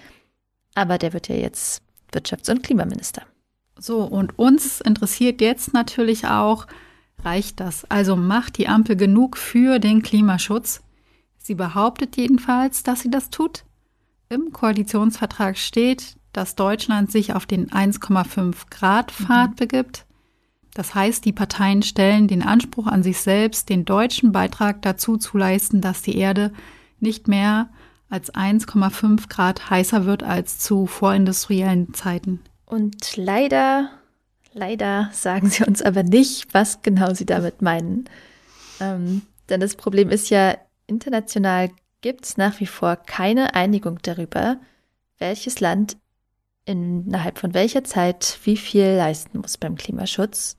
Aber 0.75 0.97
der 0.97 1.13
wird 1.13 1.27
ja 1.29 1.35
jetzt 1.35 1.81
Wirtschafts- 2.11 2.51
und 2.51 2.63
Klimaminister. 2.63 3.23
So, 3.77 4.03
und 4.03 4.37
uns 4.37 4.81
interessiert 4.81 5.41
jetzt 5.41 5.73
natürlich 5.73 6.27
auch, 6.27 6.67
reicht 7.23 7.59
das? 7.59 7.85
Also 7.89 8.15
macht 8.15 8.57
die 8.57 8.67
Ampel 8.67 8.95
genug 8.95 9.37
für 9.37 9.79
den 9.79 10.01
Klimaschutz? 10.01 10.81
Sie 11.49 11.55
behauptet 11.55 12.15
jedenfalls, 12.15 12.83
dass 12.83 12.99
sie 12.99 13.09
das 13.09 13.31
tut. 13.31 13.63
Im 14.29 14.53
Koalitionsvertrag 14.53 15.57
steht, 15.57 16.15
dass 16.31 16.53
Deutschland 16.53 17.11
sich 17.11 17.33
auf 17.33 17.47
den 17.47 17.71
1,5 17.71 18.69
Grad 18.69 19.11
Pfad 19.11 19.49
mhm. 19.49 19.55
begibt. 19.55 20.05
Das 20.75 20.93
heißt, 20.93 21.25
die 21.25 21.31
Parteien 21.33 21.81
stellen 21.81 22.27
den 22.27 22.43
Anspruch 22.43 22.85
an 22.85 23.01
sich 23.01 23.17
selbst, 23.17 23.67
den 23.69 23.83
deutschen 23.83 24.31
Beitrag 24.31 24.83
dazu 24.83 25.17
zu 25.17 25.39
leisten, 25.39 25.81
dass 25.81 26.03
die 26.03 26.19
Erde 26.19 26.53
nicht 26.99 27.27
mehr 27.27 27.69
als 28.11 28.31
1,5 28.31 29.27
Grad 29.27 29.71
heißer 29.71 30.05
wird 30.05 30.21
als 30.21 30.59
zu 30.59 30.85
vorindustriellen 30.85 31.95
Zeiten. 31.95 32.41
Und 32.67 33.17
leider, 33.17 33.89
leider 34.53 35.09
sagen 35.13 35.49
sie 35.49 35.63
uns 35.63 35.81
aber 35.81 36.03
nicht, 36.03 36.53
was 36.53 36.83
genau 36.83 37.15
sie 37.15 37.25
damit 37.25 37.63
meinen. 37.63 38.05
Ähm, 38.79 39.23
denn 39.49 39.59
das 39.59 39.73
Problem 39.73 40.11
ist 40.11 40.29
ja, 40.29 40.55
international 40.89 41.69
gibt 42.01 42.25
es 42.25 42.37
nach 42.37 42.59
wie 42.59 42.65
vor 42.65 42.95
keine 42.95 43.55
Einigung 43.55 43.99
darüber, 44.01 44.57
welches 45.17 45.59
Land 45.59 45.97
innerhalb 46.65 47.39
von 47.39 47.53
welcher 47.53 47.83
Zeit 47.83 48.39
wie 48.43 48.57
viel 48.57 48.95
leisten 48.95 49.39
muss 49.39 49.57
beim 49.57 49.75
Klimaschutz 49.75 50.57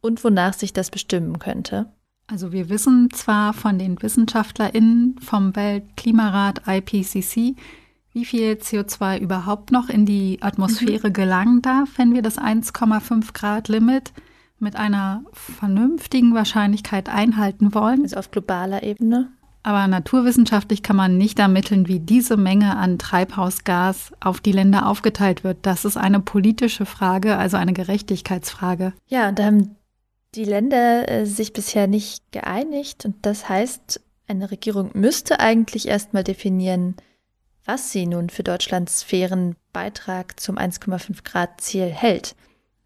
und 0.00 0.22
wonach 0.24 0.54
sich 0.54 0.72
das 0.72 0.90
bestimmen 0.90 1.38
könnte? 1.38 1.92
Also 2.28 2.52
wir 2.52 2.68
wissen 2.68 3.10
zwar 3.12 3.52
von 3.52 3.78
den 3.78 4.00
WissenschaftlerInnen 4.02 5.16
vom 5.20 5.54
Weltklimarat 5.54 6.62
IPCC, 6.66 7.54
wie 8.12 8.24
viel 8.24 8.52
CO2 8.54 9.20
überhaupt 9.20 9.70
noch 9.70 9.88
in 9.88 10.06
die 10.06 10.38
Atmosphäre 10.40 11.08
mhm. 11.08 11.12
gelangen 11.12 11.62
darf, 11.62 11.90
wenn 11.96 12.14
wir 12.14 12.22
das 12.22 12.38
1,5 12.38 13.32
Grad 13.32 13.68
Limit 13.68 14.12
mit 14.58 14.74
einer 14.74 15.22
vernünftigen 15.32 16.34
Wahrscheinlichkeit 16.34 17.08
einhalten 17.08 17.74
wollen. 17.74 18.02
Also 18.02 18.16
auf 18.16 18.30
globaler 18.30 18.82
Ebene. 18.82 19.30
Aber 19.66 19.88
naturwissenschaftlich 19.88 20.84
kann 20.84 20.94
man 20.94 21.18
nicht 21.18 21.40
ermitteln, 21.40 21.88
wie 21.88 21.98
diese 21.98 22.36
Menge 22.36 22.76
an 22.76 23.00
Treibhausgas 23.00 24.12
auf 24.20 24.40
die 24.40 24.52
Länder 24.52 24.86
aufgeteilt 24.86 25.42
wird. 25.42 25.58
Das 25.62 25.84
ist 25.84 25.96
eine 25.96 26.20
politische 26.20 26.86
Frage, 26.86 27.36
also 27.36 27.56
eine 27.56 27.72
Gerechtigkeitsfrage. 27.72 28.92
Ja, 29.08 29.28
und 29.28 29.40
da 29.40 29.46
haben 29.46 29.74
die 30.36 30.44
Länder 30.44 31.10
äh, 31.10 31.26
sich 31.26 31.52
bisher 31.52 31.88
nicht 31.88 32.30
geeinigt 32.30 33.04
und 33.06 33.16
das 33.22 33.48
heißt, 33.48 34.00
eine 34.28 34.52
Regierung 34.52 34.90
müsste 34.94 35.40
eigentlich 35.40 35.88
erstmal 35.88 36.22
definieren, 36.22 36.94
was 37.64 37.90
sie 37.90 38.06
nun 38.06 38.30
für 38.30 38.44
Deutschlands 38.44 39.02
fairen 39.02 39.56
Beitrag 39.72 40.38
zum 40.38 40.58
1,5 40.58 41.24
Grad 41.24 41.60
Ziel 41.60 41.86
hält. 41.86 42.36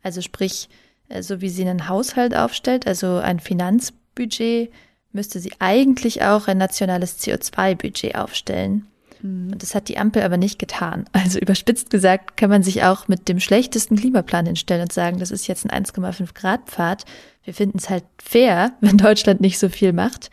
Also 0.02 0.22
sprich, 0.22 0.70
äh, 1.10 1.22
so 1.22 1.42
wie 1.42 1.50
sie 1.50 1.68
einen 1.68 1.90
Haushalt 1.90 2.34
aufstellt, 2.34 2.86
also 2.86 3.16
ein 3.16 3.38
Finanzbudget, 3.38 4.70
müsste 5.12 5.40
sie 5.40 5.52
eigentlich 5.58 6.22
auch 6.22 6.48
ein 6.48 6.58
nationales 6.58 7.18
CO2-Budget 7.20 8.14
aufstellen. 8.14 8.86
Mhm. 9.22 9.52
Und 9.52 9.62
das 9.62 9.74
hat 9.74 9.88
die 9.88 9.98
Ampel 9.98 10.22
aber 10.22 10.36
nicht 10.36 10.58
getan. 10.58 11.04
Also 11.12 11.38
überspitzt 11.38 11.90
gesagt 11.90 12.36
kann 12.36 12.50
man 12.50 12.62
sich 12.62 12.82
auch 12.82 13.08
mit 13.08 13.28
dem 13.28 13.40
schlechtesten 13.40 13.96
Klimaplan 13.96 14.46
hinstellen 14.46 14.82
und 14.82 14.92
sagen, 14.92 15.18
das 15.18 15.30
ist 15.30 15.46
jetzt 15.46 15.70
ein 15.70 15.84
1,5 15.84 16.34
Grad 16.34 16.66
Pfad. 16.66 17.04
Wir 17.44 17.54
finden 17.54 17.78
es 17.78 17.90
halt 17.90 18.04
fair, 18.22 18.72
wenn 18.80 18.96
Deutschland 18.96 19.40
nicht 19.40 19.58
so 19.58 19.68
viel 19.68 19.92
macht. 19.92 20.30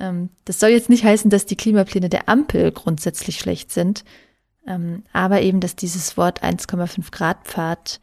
Ähm, 0.00 0.30
das 0.44 0.60
soll 0.60 0.70
jetzt 0.70 0.90
nicht 0.90 1.04
heißen, 1.04 1.30
dass 1.30 1.46
die 1.46 1.56
Klimapläne 1.56 2.08
der 2.08 2.28
Ampel 2.28 2.72
grundsätzlich 2.72 3.38
schlecht 3.38 3.70
sind, 3.70 4.04
ähm, 4.66 5.04
aber 5.12 5.42
eben, 5.42 5.60
dass 5.60 5.76
dieses 5.76 6.16
Wort 6.16 6.42
1,5 6.42 7.10
Grad 7.10 7.44
Pfad 7.44 8.00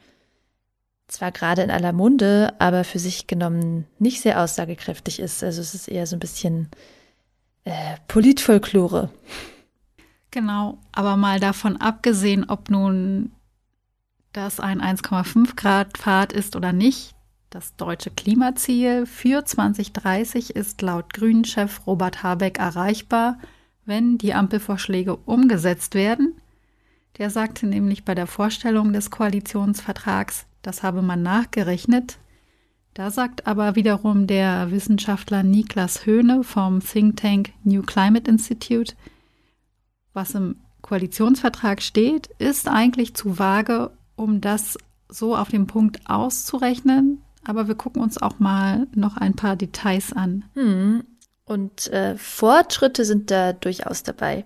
zwar 1.09 1.31
gerade 1.31 1.63
in 1.63 1.71
aller 1.71 1.91
Munde, 1.91 2.53
aber 2.59 2.83
für 2.83 2.99
sich 2.99 3.27
genommen 3.27 3.85
nicht 3.97 4.21
sehr 4.21 4.41
aussagekräftig 4.41 5.19
ist. 5.19 5.43
Also 5.43 5.61
es 5.61 5.73
ist 5.73 5.87
eher 5.87 6.07
so 6.07 6.15
ein 6.15 6.19
bisschen 6.19 6.69
äh, 7.65 7.97
Politfolklore. 8.07 9.09
Genau, 10.31 10.77
aber 10.91 11.17
mal 11.17 11.39
davon 11.39 11.77
abgesehen, 11.77 12.49
ob 12.49 12.69
nun 12.69 13.31
das 14.31 14.59
ein 14.59 14.79
1,5 14.81 15.55
Grad 15.55 15.97
Pfad 15.97 16.31
ist 16.31 16.55
oder 16.55 16.71
nicht, 16.71 17.15
das 17.49 17.75
deutsche 17.75 18.11
Klimaziel 18.11 19.07
für 19.07 19.43
2030 19.43 20.55
ist 20.55 20.83
laut 20.83 21.15
Grünen-Chef 21.15 21.87
Robert 21.87 22.21
Habeck 22.21 22.59
erreichbar, 22.59 23.39
wenn 23.85 24.19
die 24.19 24.35
Ampelvorschläge 24.35 25.15
umgesetzt 25.15 25.95
werden. 25.95 26.35
Der 27.17 27.31
sagte 27.31 27.65
nämlich 27.65 28.05
bei 28.05 28.13
der 28.13 28.27
Vorstellung 28.27 28.93
des 28.93 29.09
Koalitionsvertrags, 29.09 30.45
das 30.61 30.83
habe 30.83 31.01
man 31.01 31.21
nachgerechnet. 31.23 32.17
Da 32.93 33.11
sagt 33.11 33.47
aber 33.47 33.75
wiederum 33.75 34.27
der 34.27 34.71
Wissenschaftler 34.71 35.43
Niklas 35.43 36.05
Höhne 36.05 36.43
vom 36.43 36.81
Think 36.81 37.17
Tank 37.17 37.51
New 37.63 37.81
Climate 37.81 38.29
Institute, 38.29 38.95
was 40.13 40.35
im 40.35 40.57
Koalitionsvertrag 40.81 41.81
steht, 41.81 42.27
ist 42.39 42.67
eigentlich 42.67 43.13
zu 43.13 43.37
vage, 43.37 43.91
um 44.15 44.41
das 44.41 44.77
so 45.07 45.35
auf 45.35 45.49
den 45.49 45.67
Punkt 45.67 46.09
auszurechnen. 46.09 47.21
Aber 47.45 47.67
wir 47.67 47.75
gucken 47.75 48.01
uns 48.01 48.21
auch 48.21 48.39
mal 48.39 48.87
noch 48.93 49.17
ein 49.17 49.35
paar 49.35 49.55
Details 49.55 50.13
an. 50.13 50.45
Hm. 50.55 51.03
Und 51.45 51.87
äh, 51.87 52.17
Fortschritte 52.17 53.05
sind 53.05 53.31
da 53.31 53.53
durchaus 53.53 54.03
dabei. 54.03 54.45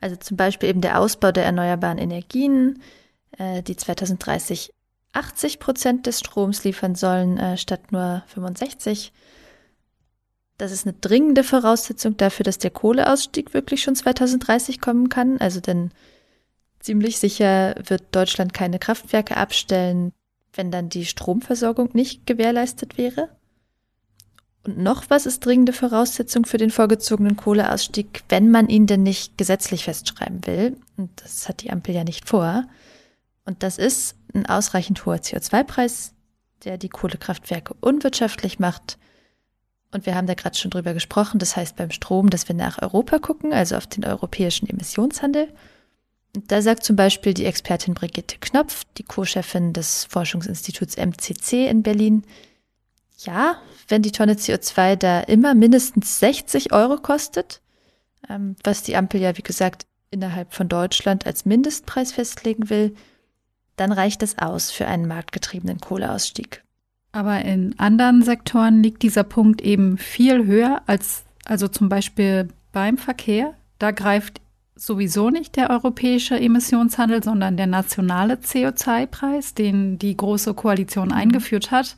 Also 0.00 0.16
zum 0.16 0.36
Beispiel 0.36 0.68
eben 0.68 0.80
der 0.80 0.98
Ausbau 1.00 1.32
der 1.32 1.44
erneuerbaren 1.44 1.98
Energien, 1.98 2.80
äh, 3.38 3.62
die 3.62 3.76
2030 3.76 4.72
80 5.14 5.58
Prozent 5.58 6.06
des 6.06 6.18
Stroms 6.18 6.64
liefern 6.64 6.94
sollen, 6.94 7.38
äh, 7.38 7.56
statt 7.56 7.92
nur 7.92 8.22
65. 8.26 9.12
Das 10.58 10.70
ist 10.70 10.86
eine 10.86 10.94
dringende 10.94 11.42
Voraussetzung 11.42 12.16
dafür, 12.16 12.44
dass 12.44 12.58
der 12.58 12.70
Kohleausstieg 12.70 13.54
wirklich 13.54 13.82
schon 13.82 13.96
2030 13.96 14.80
kommen 14.80 15.08
kann. 15.08 15.38
Also 15.38 15.60
denn 15.60 15.90
ziemlich 16.80 17.18
sicher 17.18 17.74
wird 17.86 18.04
Deutschland 18.12 18.54
keine 18.54 18.78
Kraftwerke 18.78 19.36
abstellen, 19.36 20.12
wenn 20.52 20.70
dann 20.70 20.88
die 20.88 21.06
Stromversorgung 21.06 21.90
nicht 21.92 22.26
gewährleistet 22.26 22.98
wäre. 22.98 23.30
Und 24.64 24.78
noch 24.78 25.04
was 25.10 25.26
ist 25.26 25.44
dringende 25.44 25.72
Voraussetzung 25.72 26.46
für 26.46 26.56
den 26.56 26.70
vorgezogenen 26.70 27.36
Kohleausstieg, 27.36 28.22
wenn 28.28 28.50
man 28.50 28.68
ihn 28.68 28.86
denn 28.86 29.02
nicht 29.02 29.36
gesetzlich 29.36 29.84
festschreiben 29.84 30.46
will. 30.46 30.76
Und 30.96 31.10
das 31.22 31.48
hat 31.48 31.62
die 31.62 31.70
Ampel 31.70 31.94
ja 31.94 32.04
nicht 32.04 32.28
vor. 32.28 32.64
Und 33.44 33.62
das 33.62 33.78
ist 33.78 34.16
ein 34.34 34.46
ausreichend 34.46 35.04
hoher 35.04 35.16
CO2-Preis, 35.16 36.14
der 36.64 36.78
die 36.78 36.88
Kohlekraftwerke 36.88 37.74
unwirtschaftlich 37.80 38.58
macht 38.58 38.98
Und 39.92 40.06
wir 40.06 40.14
haben 40.14 40.26
da 40.26 40.34
gerade 40.34 40.56
schon 40.56 40.70
drüber 40.70 40.94
gesprochen. 40.94 41.38
Das 41.38 41.56
heißt 41.56 41.76
beim 41.76 41.90
Strom, 41.90 42.30
dass 42.30 42.48
wir 42.48 42.56
nach 42.56 42.82
Europa 42.82 43.18
gucken, 43.18 43.52
also 43.52 43.76
auf 43.76 43.86
den 43.86 44.04
europäischen 44.04 44.68
Emissionshandel. 44.68 45.52
Und 46.34 46.50
da 46.50 46.62
sagt 46.62 46.82
zum 46.82 46.96
Beispiel 46.96 47.32
die 47.32 47.44
Expertin 47.44 47.94
Brigitte 47.94 48.38
Knopf, 48.40 48.82
die 48.98 49.04
Co-Chefin 49.04 49.72
des 49.72 50.04
Forschungsinstituts 50.06 50.96
MCC 50.96 51.68
in 51.68 51.84
Berlin, 51.84 52.24
ja, 53.18 53.56
wenn 53.86 54.02
die 54.02 54.10
Tonne 54.10 54.34
CO2 54.34 54.96
da 54.96 55.20
immer 55.20 55.54
mindestens 55.54 56.18
60 56.18 56.72
Euro 56.72 56.96
kostet, 56.96 57.60
ähm, 58.28 58.56
was 58.64 58.82
die 58.82 58.96
Ampel 58.96 59.20
ja, 59.20 59.36
wie 59.36 59.42
gesagt, 59.42 59.86
innerhalb 60.10 60.52
von 60.52 60.68
Deutschland 60.68 61.24
als 61.24 61.44
Mindestpreis 61.44 62.12
festlegen 62.12 62.68
will, 62.68 62.94
dann 63.76 63.92
reicht 63.92 64.22
es 64.22 64.38
aus 64.38 64.70
für 64.70 64.86
einen 64.86 65.08
marktgetriebenen 65.08 65.80
Kohleausstieg. 65.80 66.62
Aber 67.12 67.42
in 67.42 67.78
anderen 67.78 68.22
Sektoren 68.22 68.82
liegt 68.82 69.02
dieser 69.02 69.22
Punkt 69.22 69.62
eben 69.62 69.98
viel 69.98 70.46
höher 70.46 70.82
als, 70.86 71.24
also 71.44 71.68
zum 71.68 71.88
Beispiel 71.88 72.48
beim 72.72 72.98
Verkehr. 72.98 73.54
Da 73.78 73.92
greift 73.92 74.40
sowieso 74.74 75.30
nicht 75.30 75.56
der 75.56 75.70
europäische 75.70 76.38
Emissionshandel, 76.38 77.22
sondern 77.22 77.56
der 77.56 77.68
nationale 77.68 78.34
CO2-Preis, 78.34 79.54
den 79.54 79.98
die 79.98 80.16
Große 80.16 80.54
Koalition 80.54 81.08
mhm. 81.08 81.14
eingeführt 81.14 81.70
hat. 81.70 81.96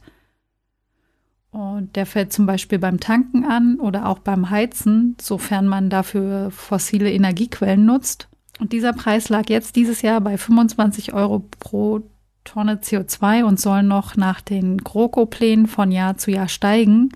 Und 1.50 1.96
der 1.96 2.04
fällt 2.04 2.34
zum 2.34 2.44
Beispiel 2.44 2.78
beim 2.78 3.00
Tanken 3.00 3.46
an 3.46 3.80
oder 3.80 4.06
auch 4.06 4.18
beim 4.18 4.50
Heizen, 4.50 5.16
sofern 5.18 5.66
man 5.66 5.88
dafür 5.88 6.50
fossile 6.50 7.10
Energiequellen 7.10 7.86
nutzt. 7.86 8.28
Und 8.58 8.72
dieser 8.72 8.92
Preis 8.92 9.28
lag 9.28 9.48
jetzt 9.48 9.76
dieses 9.76 10.02
Jahr 10.02 10.20
bei 10.20 10.38
25 10.38 11.12
Euro 11.12 11.44
pro 11.60 12.02
Tonne 12.44 12.76
CO2 12.76 13.44
und 13.44 13.60
soll 13.60 13.82
noch 13.82 14.16
nach 14.16 14.40
den 14.40 14.78
GroKo-Plänen 14.78 15.66
von 15.66 15.92
Jahr 15.92 16.16
zu 16.16 16.30
Jahr 16.30 16.48
steigen. 16.48 17.10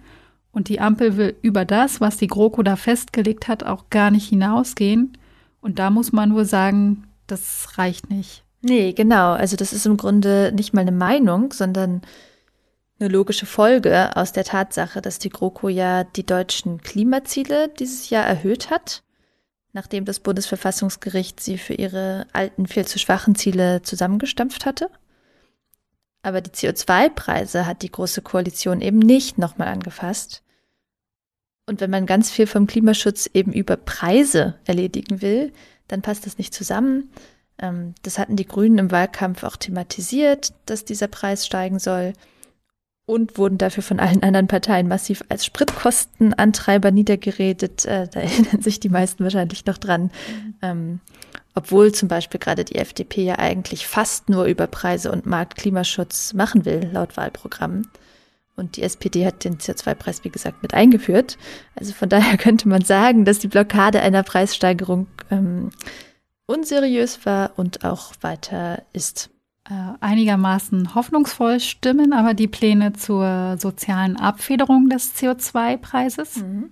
Und 0.52 0.68
die 0.68 0.80
Ampel 0.80 1.16
will 1.16 1.37
über 1.42 1.64
das, 1.64 2.00
was 2.00 2.16
die 2.16 2.26
GroKo 2.26 2.62
da 2.62 2.76
festgelegt 2.76 3.49
hat, 3.49 3.62
auch 3.62 3.88
gar 3.88 4.11
nicht 4.11 4.28
hinausgehen. 4.28 5.16
Und 5.61 5.78
da 5.78 5.90
muss 5.90 6.12
man 6.12 6.35
wohl 6.35 6.44
sagen, 6.44 7.04
das 7.26 7.78
reicht 7.78 8.11
nicht. 8.11 8.42
Nee, 8.62 8.92
genau. 8.92 9.32
Also 9.32 9.56
das 9.56 9.73
ist 9.73 9.87
im 9.87 9.97
Grunde 9.97 10.52
nicht 10.54 10.75
mal 10.75 10.82
eine 10.82 10.92
Meinung, 10.92 11.52
sondern 11.52 12.02
eine 12.99 13.09
logische 13.09 13.47
Folge 13.47 14.14
aus 14.16 14.32
der 14.32 14.44
Tatsache, 14.44 15.00
dass 15.00 15.18
die 15.18 15.30
GroKo 15.30 15.68
ja 15.68 16.04
die 16.04 16.26
deutschen 16.26 16.82
Klimaziele 16.82 17.68
dieses 17.78 18.11
Jahr 18.11 18.25
erhöht 18.25 18.70
hat, 18.70 19.02
nachdem 19.72 20.04
das 20.04 20.20
Bundesverfassungsgericht 20.20 21.40
sie 21.40 21.58
für 21.58 21.74
ihre 21.74 22.26
alten, 22.32 22.66
viel 22.66 22.86
zu 22.86 22.98
schwachen 22.98 23.34
Ziele 23.34 23.82
zusammengestampft 23.82 24.66
hatte. 24.66 24.90
Aber 26.22 26.40
die 26.40 26.50
CO2-Preise 26.50 27.66
hat 27.66 27.82
die 27.82 27.90
Große 27.90 28.22
Koalition 28.22 28.80
eben 28.80 28.98
nicht 28.98 29.38
nochmal 29.38 29.68
angefasst. 29.68 30.42
Und 31.66 31.80
wenn 31.80 31.90
man 31.90 32.06
ganz 32.06 32.30
viel 32.30 32.46
vom 32.46 32.66
Klimaschutz 32.66 33.30
eben 33.32 33.52
über 33.52 33.76
Preise 33.76 34.58
erledigen 34.64 35.22
will, 35.22 35.52
dann 35.88 36.02
passt 36.02 36.26
das 36.26 36.36
nicht 36.36 36.52
zusammen. 36.52 37.10
Ähm, 37.58 37.94
das 38.02 38.18
hatten 38.18 38.36
die 38.36 38.46
Grünen 38.46 38.78
im 38.78 38.90
Wahlkampf 38.90 39.44
auch 39.44 39.56
thematisiert, 39.56 40.52
dass 40.66 40.84
dieser 40.84 41.08
Preis 41.08 41.46
steigen 41.46 41.78
soll 41.78 42.12
und 43.10 43.38
wurden 43.38 43.58
dafür 43.58 43.82
von 43.82 43.98
allen 43.98 44.22
anderen 44.22 44.46
Parteien 44.46 44.86
massiv 44.86 45.24
als 45.28 45.44
Spritkostenantreiber 45.44 46.92
niedergeredet. 46.92 47.84
Äh, 47.84 48.06
da 48.08 48.20
erinnern 48.20 48.62
sich 48.62 48.78
die 48.78 48.88
meisten 48.88 49.24
wahrscheinlich 49.24 49.66
noch 49.66 49.78
dran. 49.78 50.04
Mhm. 50.04 50.54
Ähm, 50.62 51.00
obwohl 51.56 51.90
zum 51.90 52.08
Beispiel 52.08 52.38
gerade 52.38 52.64
die 52.64 52.76
FDP 52.76 53.24
ja 53.24 53.38
eigentlich 53.40 53.88
fast 53.88 54.28
nur 54.28 54.44
über 54.44 54.68
Preise 54.68 55.10
und 55.10 55.26
Marktklimaschutz 55.26 56.34
machen 56.34 56.64
will, 56.64 56.88
laut 56.92 57.16
Wahlprogramm. 57.16 57.82
Und 58.54 58.76
die 58.76 58.84
SPD 58.84 59.26
hat 59.26 59.42
den 59.42 59.58
CO2-Preis, 59.58 60.22
wie 60.22 60.30
gesagt, 60.30 60.62
mit 60.62 60.72
eingeführt. 60.72 61.36
Also 61.74 61.92
von 61.92 62.08
daher 62.08 62.36
könnte 62.36 62.68
man 62.68 62.82
sagen, 62.82 63.24
dass 63.24 63.40
die 63.40 63.48
Blockade 63.48 64.00
einer 64.02 64.22
Preissteigerung 64.22 65.08
ähm, 65.32 65.70
unseriös 66.46 67.26
war 67.26 67.54
und 67.56 67.84
auch 67.84 68.12
weiter 68.20 68.82
ist 68.92 69.30
einigermaßen 70.00 70.95
hoffnungsvoll 70.95 71.61
stimmen 71.61 72.13
aber 72.13 72.35
die 72.35 72.49
Pläne 72.49 72.93
zur 72.93 73.56
sozialen 73.59 74.17
Abfederung 74.17 74.89
des 74.89 75.15
CO2-Preises. 75.17 76.39
Mhm. 76.39 76.71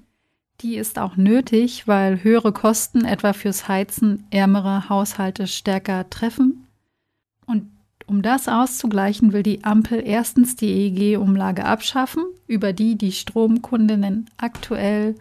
Die 0.60 0.76
ist 0.76 0.98
auch 0.98 1.16
nötig, 1.16 1.86
weil 1.86 2.24
höhere 2.24 2.52
Kosten 2.52 3.04
etwa 3.04 3.32
fürs 3.32 3.68
Heizen 3.68 4.24
ärmere 4.30 4.88
Haushalte 4.88 5.46
stärker 5.46 6.10
treffen. 6.10 6.66
Und 7.46 7.70
um 8.06 8.22
das 8.22 8.48
auszugleichen, 8.48 9.32
will 9.32 9.44
die 9.44 9.62
Ampel 9.62 10.02
erstens 10.04 10.56
die 10.56 10.70
EEG-Umlage 10.70 11.64
abschaffen, 11.64 12.24
über 12.46 12.72
die 12.72 12.96
die 12.96 13.12
Stromkundinnen 13.12 14.28
aktuell 14.36 15.14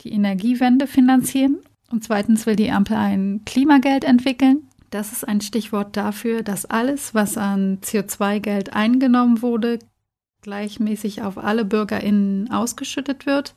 die 0.00 0.12
Energiewende 0.12 0.86
finanzieren. 0.88 1.58
Und 1.90 2.02
zweitens 2.02 2.46
will 2.46 2.56
die 2.56 2.70
Ampel 2.70 2.96
ein 2.96 3.42
Klimageld 3.44 4.02
entwickeln, 4.04 4.66
das 4.92 5.12
ist 5.12 5.26
ein 5.26 5.40
Stichwort 5.40 5.96
dafür, 5.96 6.42
dass 6.42 6.66
alles, 6.66 7.14
was 7.14 7.38
an 7.38 7.78
CO2-Geld 7.80 8.74
eingenommen 8.74 9.40
wurde, 9.40 9.78
gleichmäßig 10.42 11.22
auf 11.22 11.38
alle 11.38 11.64
BürgerInnen 11.64 12.50
ausgeschüttet 12.50 13.24
wird. 13.24 13.54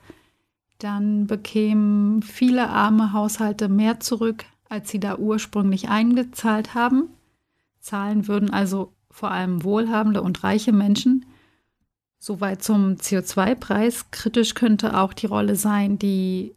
Dann 0.79 1.27
bekämen 1.27 2.21
viele 2.21 2.69
arme 2.69 3.11
Haushalte 3.11 3.67
mehr 3.67 3.99
zurück, 3.99 4.45
als 4.69 4.89
sie 4.89 4.99
da 4.99 5.17
ursprünglich 5.17 5.89
eingezahlt 5.89 6.73
haben. 6.73 7.09
Zahlen 7.81 8.27
würden 8.29 8.49
also 8.49 8.93
vor 9.11 9.31
allem 9.31 9.63
wohlhabende 9.63 10.21
und 10.21 10.43
reiche 10.43 10.71
Menschen. 10.71 11.25
Soweit 12.17 12.63
zum 12.63 12.93
CO2-Preis. 12.93 14.09
Kritisch 14.11 14.53
könnte 14.53 14.97
auch 14.97 15.11
die 15.11 15.27
Rolle 15.27 15.57
sein, 15.57 15.99
die 15.99 16.55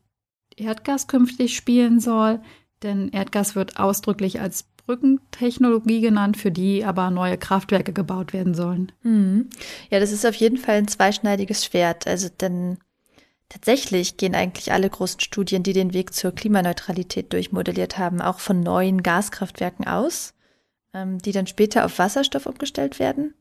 Erdgas 0.57 1.09
künftig 1.09 1.57
spielen 1.57 1.99
soll. 1.99 2.41
Denn 2.83 3.09
Erdgas 3.09 3.55
wird 3.55 3.79
ausdrücklich 3.79 4.41
als 4.41 4.64
Brückentechnologie 4.88 6.01
genannt, 6.01 6.38
für 6.38 6.51
die 6.51 6.85
aber 6.85 7.11
neue 7.11 7.37
Kraftwerke 7.37 7.93
gebaut 7.93 8.33
werden 8.33 8.55
sollen. 8.55 8.91
Mhm. 9.03 9.51
Ja, 9.91 10.01
das 10.01 10.12
ist 10.12 10.25
auf 10.25 10.35
jeden 10.35 10.57
Fall 10.57 10.77
ein 10.77 10.88
zweischneidiges 10.88 11.64
Schwert. 11.64 12.07
Also 12.07 12.29
denn 12.29 12.79
tatsächlich 13.51 14.17
gehen 14.17 14.35
eigentlich 14.35 14.73
alle 14.73 14.88
großen 14.88 15.21
Studien, 15.21 15.62
die 15.62 15.75
den 15.75 15.93
Weg 15.93 16.14
zur 16.14 16.33
Klimaneutralität 16.33 17.33
durchmodelliert 17.33 17.99
haben, 17.99 18.23
auch 18.23 18.38
von 18.38 18.61
neuen 18.61 19.03
Gaskraftwerken 19.03 19.87
aus, 19.87 20.33
ähm, 20.95 21.19
die 21.19 21.33
dann 21.33 21.47
später 21.47 21.85
auf 21.85 21.99
Wasserstoff 21.99 22.47
umgestellt 22.47 22.99
werden, 22.99 23.35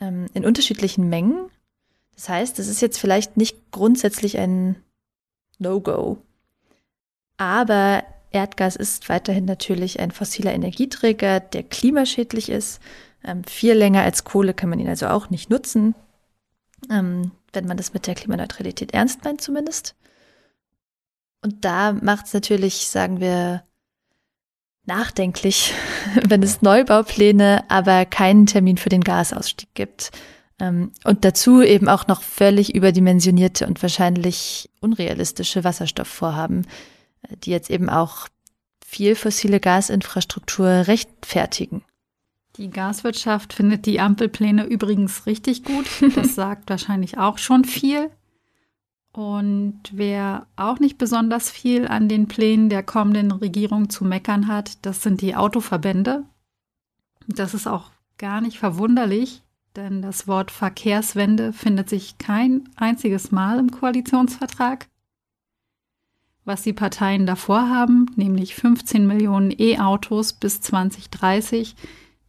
ähm, 0.00 0.26
in 0.34 0.44
unterschiedlichen 0.44 1.08
Mengen. 1.08 1.48
Das 2.14 2.28
heißt, 2.28 2.58
es 2.58 2.68
ist 2.68 2.82
jetzt 2.82 2.98
vielleicht 2.98 3.38
nicht 3.38 3.70
grundsätzlich 3.70 4.38
ein 4.38 4.76
No-Go. 5.58 6.18
Aber 7.38 8.04
Erdgas 8.32 8.76
ist 8.76 9.08
weiterhin 9.08 9.44
natürlich 9.44 10.00
ein 10.00 10.10
fossiler 10.10 10.52
Energieträger, 10.52 11.40
der 11.40 11.62
klimaschädlich 11.62 12.48
ist. 12.48 12.80
Ähm, 13.24 13.44
viel 13.44 13.74
länger 13.74 14.02
als 14.02 14.24
Kohle 14.24 14.54
kann 14.54 14.70
man 14.70 14.80
ihn 14.80 14.88
also 14.88 15.08
auch 15.08 15.30
nicht 15.30 15.50
nutzen, 15.50 15.94
ähm, 16.90 17.32
wenn 17.52 17.66
man 17.66 17.76
das 17.76 17.94
mit 17.94 18.06
der 18.06 18.14
Klimaneutralität 18.14 18.92
ernst 18.92 19.24
meint 19.24 19.40
zumindest. 19.40 19.94
Und 21.42 21.64
da 21.64 21.92
macht 21.92 22.26
es 22.26 22.34
natürlich, 22.34 22.86
sagen 22.88 23.20
wir, 23.20 23.64
nachdenklich, 24.86 25.74
wenn 26.28 26.42
es 26.42 26.62
Neubaupläne, 26.62 27.64
aber 27.68 28.04
keinen 28.04 28.46
Termin 28.46 28.76
für 28.76 28.88
den 28.88 29.04
Gasausstieg 29.04 29.68
gibt. 29.74 30.10
Ähm, 30.60 30.92
und 31.04 31.24
dazu 31.24 31.62
eben 31.62 31.88
auch 31.88 32.06
noch 32.06 32.22
völlig 32.22 32.74
überdimensionierte 32.74 33.66
und 33.66 33.82
wahrscheinlich 33.82 34.70
unrealistische 34.80 35.64
Wasserstoffvorhaben, 35.64 36.66
die 37.44 37.50
jetzt 37.50 37.70
eben 37.70 37.88
auch 37.88 38.28
viel 38.84 39.14
fossile 39.14 39.60
Gasinfrastruktur 39.60 40.66
rechtfertigen. 40.66 41.82
Die 42.56 42.68
Gaswirtschaft 42.68 43.54
findet 43.54 43.86
die 43.86 44.00
Ampelpläne 44.00 44.64
übrigens 44.64 45.26
richtig 45.26 45.64
gut. 45.64 45.86
Das 46.14 46.34
sagt 46.34 46.68
wahrscheinlich 46.68 47.18
auch 47.18 47.38
schon 47.38 47.64
viel. 47.64 48.10
Und 49.12 49.80
wer 49.92 50.46
auch 50.56 50.78
nicht 50.78 50.98
besonders 50.98 51.50
viel 51.50 51.86
an 51.86 52.08
den 52.08 52.28
Plänen 52.28 52.68
der 52.68 52.82
kommenden 52.82 53.30
Regierung 53.30 53.90
zu 53.90 54.04
meckern 54.04 54.48
hat, 54.48 54.84
das 54.84 55.02
sind 55.02 55.20
die 55.20 55.36
Autoverbände. 55.36 56.24
Das 57.26 57.54
ist 57.54 57.66
auch 57.66 57.90
gar 58.16 58.40
nicht 58.40 58.58
verwunderlich, 58.58 59.42
denn 59.76 60.02
das 60.02 60.26
Wort 60.26 60.50
Verkehrswende 60.50 61.52
findet 61.52 61.88
sich 61.90 62.18
kein 62.18 62.68
einziges 62.76 63.32
Mal 63.32 63.58
im 63.58 63.70
Koalitionsvertrag 63.70 64.86
was 66.44 66.62
die 66.62 66.72
Parteien 66.72 67.26
davor 67.26 67.68
haben, 67.68 68.06
nämlich 68.16 68.54
15 68.54 69.06
Millionen 69.06 69.54
E-Autos 69.56 70.32
bis 70.32 70.60
2030. 70.60 71.76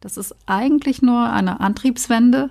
Das 0.00 0.16
ist 0.16 0.34
eigentlich 0.46 1.02
nur 1.02 1.30
eine 1.30 1.60
Antriebswende. 1.60 2.50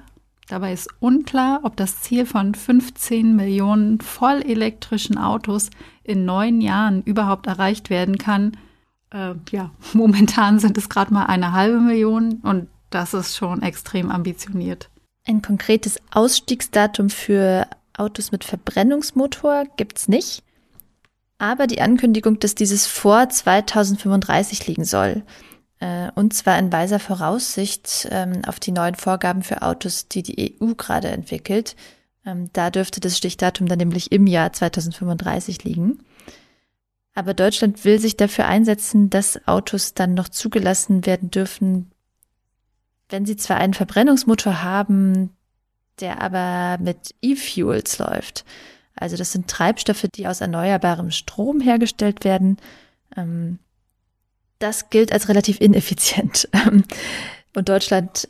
Dabei 0.49 0.73
ist 0.73 0.89
unklar, 0.99 1.61
ob 1.63 1.77
das 1.77 2.01
Ziel 2.01 2.25
von 2.25 2.53
15 2.53 3.35
Millionen 3.35 4.01
vollelektrischen 4.01 5.17
Autos 5.17 5.69
in 6.03 6.25
neun 6.25 6.59
Jahren 6.59 7.01
überhaupt 7.03 7.47
erreicht 7.47 7.89
werden 7.89 8.17
kann. 8.17 8.57
Äh, 9.11 9.35
ja, 9.51 9.71
momentan 9.93 10.59
sind 10.59 10.77
es 10.77 10.89
gerade 10.89 11.13
mal 11.13 11.25
eine 11.25 11.53
halbe 11.53 11.79
Million 11.79 12.41
und 12.43 12.67
das 12.89 13.13
ist 13.13 13.37
schon 13.37 13.61
extrem 13.61 14.11
ambitioniert. 14.11 14.89
Ein 15.25 15.41
konkretes 15.41 15.99
Ausstiegsdatum 16.11 17.09
für 17.09 17.67
Autos 17.97 18.31
mit 18.31 18.43
Verbrennungsmotor 18.43 19.65
gibt 19.77 19.97
es 19.97 20.07
nicht. 20.09 20.43
Aber 21.37 21.67
die 21.67 21.81
Ankündigung, 21.81 22.39
dass 22.39 22.55
dieses 22.55 22.87
vor 22.87 23.29
2035 23.29 24.67
liegen 24.67 24.85
soll, 24.85 25.23
äh, 25.79 26.11
und 26.15 26.33
zwar 26.33 26.57
in 26.57 26.71
weiser 26.71 26.99
Voraussicht 26.99 28.07
ähm, 28.11 28.41
auf 28.47 28.59
die 28.59 28.71
neuen 28.71 28.95
Vorgaben 28.95 29.43
für 29.43 29.61
Autos, 29.61 30.07
die 30.07 30.23
die 30.23 30.55
EU 30.61 30.73
gerade 30.75 31.09
entwickelt, 31.09 31.75
ähm, 32.25 32.49
da 32.53 32.69
dürfte 32.69 33.01
das 33.01 33.17
Stichdatum 33.17 33.67
dann 33.67 33.79
nämlich 33.79 34.11
im 34.11 34.27
Jahr 34.27 34.53
2035 34.53 35.63
liegen. 35.63 35.99
Aber 37.15 37.33
Deutschland 37.33 37.83
will 37.85 37.99
sich 37.99 38.17
dafür 38.17 38.45
einsetzen, 38.45 39.09
dass 39.09 39.47
Autos 39.47 39.93
dann 39.93 40.13
noch 40.13 40.29
zugelassen 40.29 41.05
werden 41.05 41.29
dürfen, 41.29 41.91
wenn 43.09 43.25
sie 43.25 43.35
zwar 43.35 43.57
einen 43.57 43.73
Verbrennungsmotor 43.73 44.63
haben, 44.63 45.29
der 45.99 46.21
aber 46.21 46.81
mit 46.81 47.13
E-Fuels 47.21 47.99
läuft. 47.99 48.45
Also 48.95 49.17
das 49.17 49.31
sind 49.31 49.47
Treibstoffe, 49.47 50.05
die 50.15 50.27
aus 50.27 50.41
erneuerbarem 50.41 51.11
Strom 51.11 51.61
hergestellt 51.61 52.23
werden. 52.23 52.57
Ähm, 53.15 53.59
das 54.59 54.89
gilt 54.89 55.11
als 55.11 55.29
relativ 55.29 55.59
ineffizient. 55.59 56.47
Und 57.55 57.69
Deutschland 57.69 58.27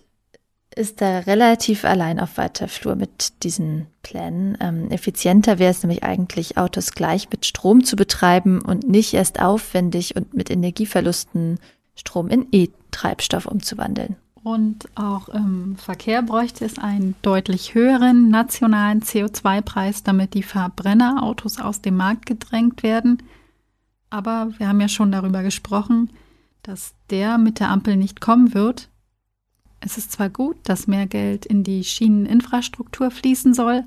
ist 0.76 1.02
da 1.02 1.20
relativ 1.20 1.86
allein 1.86 2.20
auf 2.20 2.38
weiter 2.38 2.68
Flur 2.68 2.96
mit 2.96 3.44
diesen 3.44 3.88
Plänen. 4.02 4.58
Ähm, 4.60 4.90
effizienter 4.90 5.60
wäre 5.60 5.72
es 5.72 5.84
nämlich 5.84 6.04
eigentlich, 6.04 6.58
Autos 6.58 6.94
gleich 6.94 7.30
mit 7.30 7.46
Strom 7.46 7.84
zu 7.84 7.96
betreiben 7.96 8.62
und 8.62 8.88
nicht 8.88 9.14
erst 9.14 9.40
aufwendig 9.40 10.16
und 10.16 10.34
mit 10.34 10.50
Energieverlusten 10.50 11.60
Strom 11.96 12.28
in 12.30 12.48
E-Treibstoff 12.52 13.46
umzuwandeln. 13.46 14.16
Und 14.44 14.90
auch 14.96 15.30
im 15.30 15.78
Verkehr 15.78 16.22
bräuchte 16.22 16.66
es 16.66 16.78
einen 16.78 17.16
deutlich 17.22 17.76
höheren 17.76 18.30
nationalen 18.30 19.02
CO2-Preis, 19.02 20.04
damit 20.04 20.34
die 20.34 20.44
Verbrennerautos 20.44 21.60
aus 21.60 21.82
dem 21.82 21.96
Markt 21.96 22.26
gedrängt 22.26 22.84
werden. 22.84 23.24
Aber 24.10 24.50
wir 24.58 24.68
haben 24.68 24.82
ja 24.82 24.90
schon 24.90 25.14
darüber 25.14 25.44
gesprochen, 25.44 26.10
dass 26.62 26.94
der 27.10 27.38
mit 27.38 27.62
der 27.62 27.70
Ampel 27.70 27.96
nicht 27.96 28.20
kommen 28.20 28.54
wird. 28.54 28.90
Es 29.80 29.98
ist 29.98 30.12
zwar 30.12 30.30
gut, 30.30 30.58
dass 30.64 30.88
mehr 30.88 31.08
Geld 31.08 31.46
in 31.46 31.64
die 31.64 31.84
Schieneninfrastruktur 31.84 33.12
fließen 33.12 33.54
soll, 33.54 33.86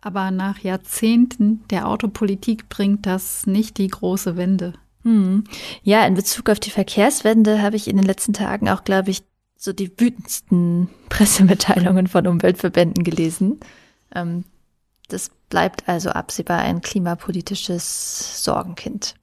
aber 0.00 0.30
nach 0.30 0.58
Jahrzehnten 0.58 1.64
der 1.70 1.88
Autopolitik 1.88 2.68
bringt 2.68 3.06
das 3.06 3.46
nicht 3.46 3.78
die 3.78 3.88
große 3.88 4.36
Wende. 4.36 4.74
Hm. 5.02 5.44
Ja, 5.82 6.06
in 6.06 6.14
Bezug 6.14 6.48
auf 6.48 6.60
die 6.60 6.70
Verkehrswende 6.70 7.62
habe 7.62 7.76
ich 7.76 7.88
in 7.88 7.96
den 7.96 8.06
letzten 8.06 8.32
Tagen 8.32 8.68
auch, 8.68 8.84
glaube 8.84 9.10
ich, 9.10 9.22
so 9.62 9.72
die 9.72 9.92
wütendsten 9.96 10.88
Pressemitteilungen 11.08 12.08
von 12.08 12.26
Umweltverbänden 12.26 13.04
gelesen. 13.04 13.60
Ähm, 14.12 14.44
das 15.08 15.30
bleibt 15.50 15.88
also 15.88 16.10
absehbar 16.10 16.58
ein 16.58 16.80
klimapolitisches 16.80 18.42
Sorgenkind. 18.42 19.14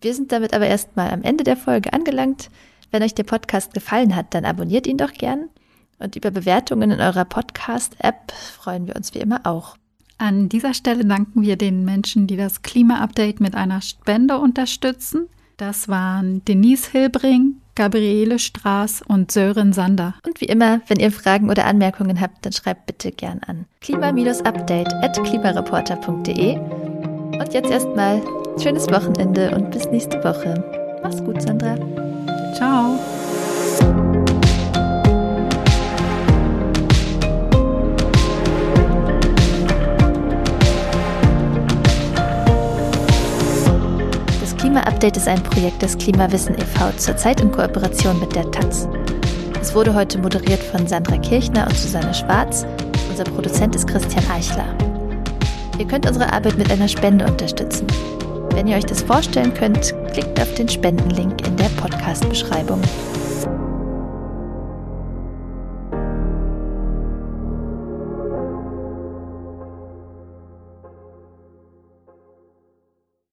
Wir 0.00 0.14
sind 0.14 0.32
damit 0.32 0.54
aber 0.54 0.66
erstmal 0.66 1.10
am 1.10 1.22
Ende 1.22 1.44
der 1.44 1.58
Folge 1.58 1.92
angelangt. 1.92 2.48
Wenn 2.90 3.02
euch 3.02 3.14
der 3.14 3.24
Podcast 3.24 3.74
gefallen 3.74 4.16
hat, 4.16 4.32
dann 4.32 4.46
abonniert 4.46 4.86
ihn 4.86 4.96
doch 4.96 5.12
gern. 5.12 5.50
Und 5.98 6.16
über 6.16 6.30
Bewertungen 6.30 6.90
in 6.90 7.00
eurer 7.00 7.26
Podcast-App 7.26 8.32
freuen 8.32 8.86
wir 8.86 8.96
uns 8.96 9.12
wie 9.12 9.18
immer 9.18 9.40
auch. 9.44 9.76
An 10.16 10.48
dieser 10.48 10.72
Stelle 10.72 11.04
danken 11.04 11.42
wir 11.42 11.56
den 11.56 11.84
Menschen, 11.84 12.26
die 12.26 12.36
das 12.36 12.62
Klima-Update 12.62 13.40
mit 13.40 13.54
einer 13.54 13.82
Spende 13.82 14.38
unterstützen. 14.38 15.28
Das 15.58 15.88
waren 15.88 16.42
Denise 16.46 16.90
Hilbring, 16.90 17.60
Gabriele 17.76 18.38
Straß 18.40 19.02
und 19.06 19.30
Sören 19.30 19.72
Sander. 19.72 20.14
Und 20.26 20.40
wie 20.40 20.46
immer, 20.46 20.80
wenn 20.88 20.98
ihr 20.98 21.12
Fragen 21.12 21.50
oder 21.50 21.66
Anmerkungen 21.66 22.20
habt, 22.20 22.44
dann 22.44 22.52
schreibt 22.52 22.86
bitte 22.86 23.12
gern 23.12 23.40
an 23.46 23.66
klima-update 23.80 24.92
at 25.02 25.22
klimareporter.de. 25.22 26.58
Und 26.58 27.52
jetzt 27.52 27.70
erstmal 27.70 28.20
schönes 28.60 28.90
Wochenende 28.90 29.54
und 29.54 29.70
bis 29.70 29.86
nächste 29.90 30.22
Woche. 30.24 30.54
Mach's 31.02 31.22
gut, 31.22 31.40
Sandra. 31.42 31.76
Ciao. 32.56 32.98
Klima-Update 44.76 45.16
ist 45.16 45.26
ein 45.26 45.42
Projekt 45.42 45.80
des 45.80 45.96
Klimawissen 45.96 46.54
e.V., 46.54 46.90
zurzeit 46.98 47.40
in 47.40 47.50
Kooperation 47.50 48.20
mit 48.20 48.36
der 48.36 48.50
Taz. 48.50 48.86
Es 49.58 49.74
wurde 49.74 49.94
heute 49.94 50.18
moderiert 50.18 50.62
von 50.62 50.86
Sandra 50.86 51.16
Kirchner 51.16 51.66
und 51.66 51.74
Susanne 51.78 52.12
Schwarz. 52.12 52.66
Unser 53.08 53.24
Produzent 53.24 53.74
ist 53.74 53.88
Christian 53.88 54.30
Eichler. 54.30 54.66
Ihr 55.78 55.86
könnt 55.86 56.06
unsere 56.06 56.30
Arbeit 56.30 56.58
mit 56.58 56.70
einer 56.70 56.88
Spende 56.88 57.24
unterstützen. 57.24 57.86
Wenn 58.50 58.66
ihr 58.66 58.76
euch 58.76 58.84
das 58.84 59.00
vorstellen 59.00 59.54
könnt, 59.54 59.94
klickt 60.12 60.38
auf 60.38 60.52
den 60.52 60.68
Spendenlink 60.68 61.46
in 61.46 61.56
der 61.56 61.70
Podcast-Beschreibung. 61.80 62.82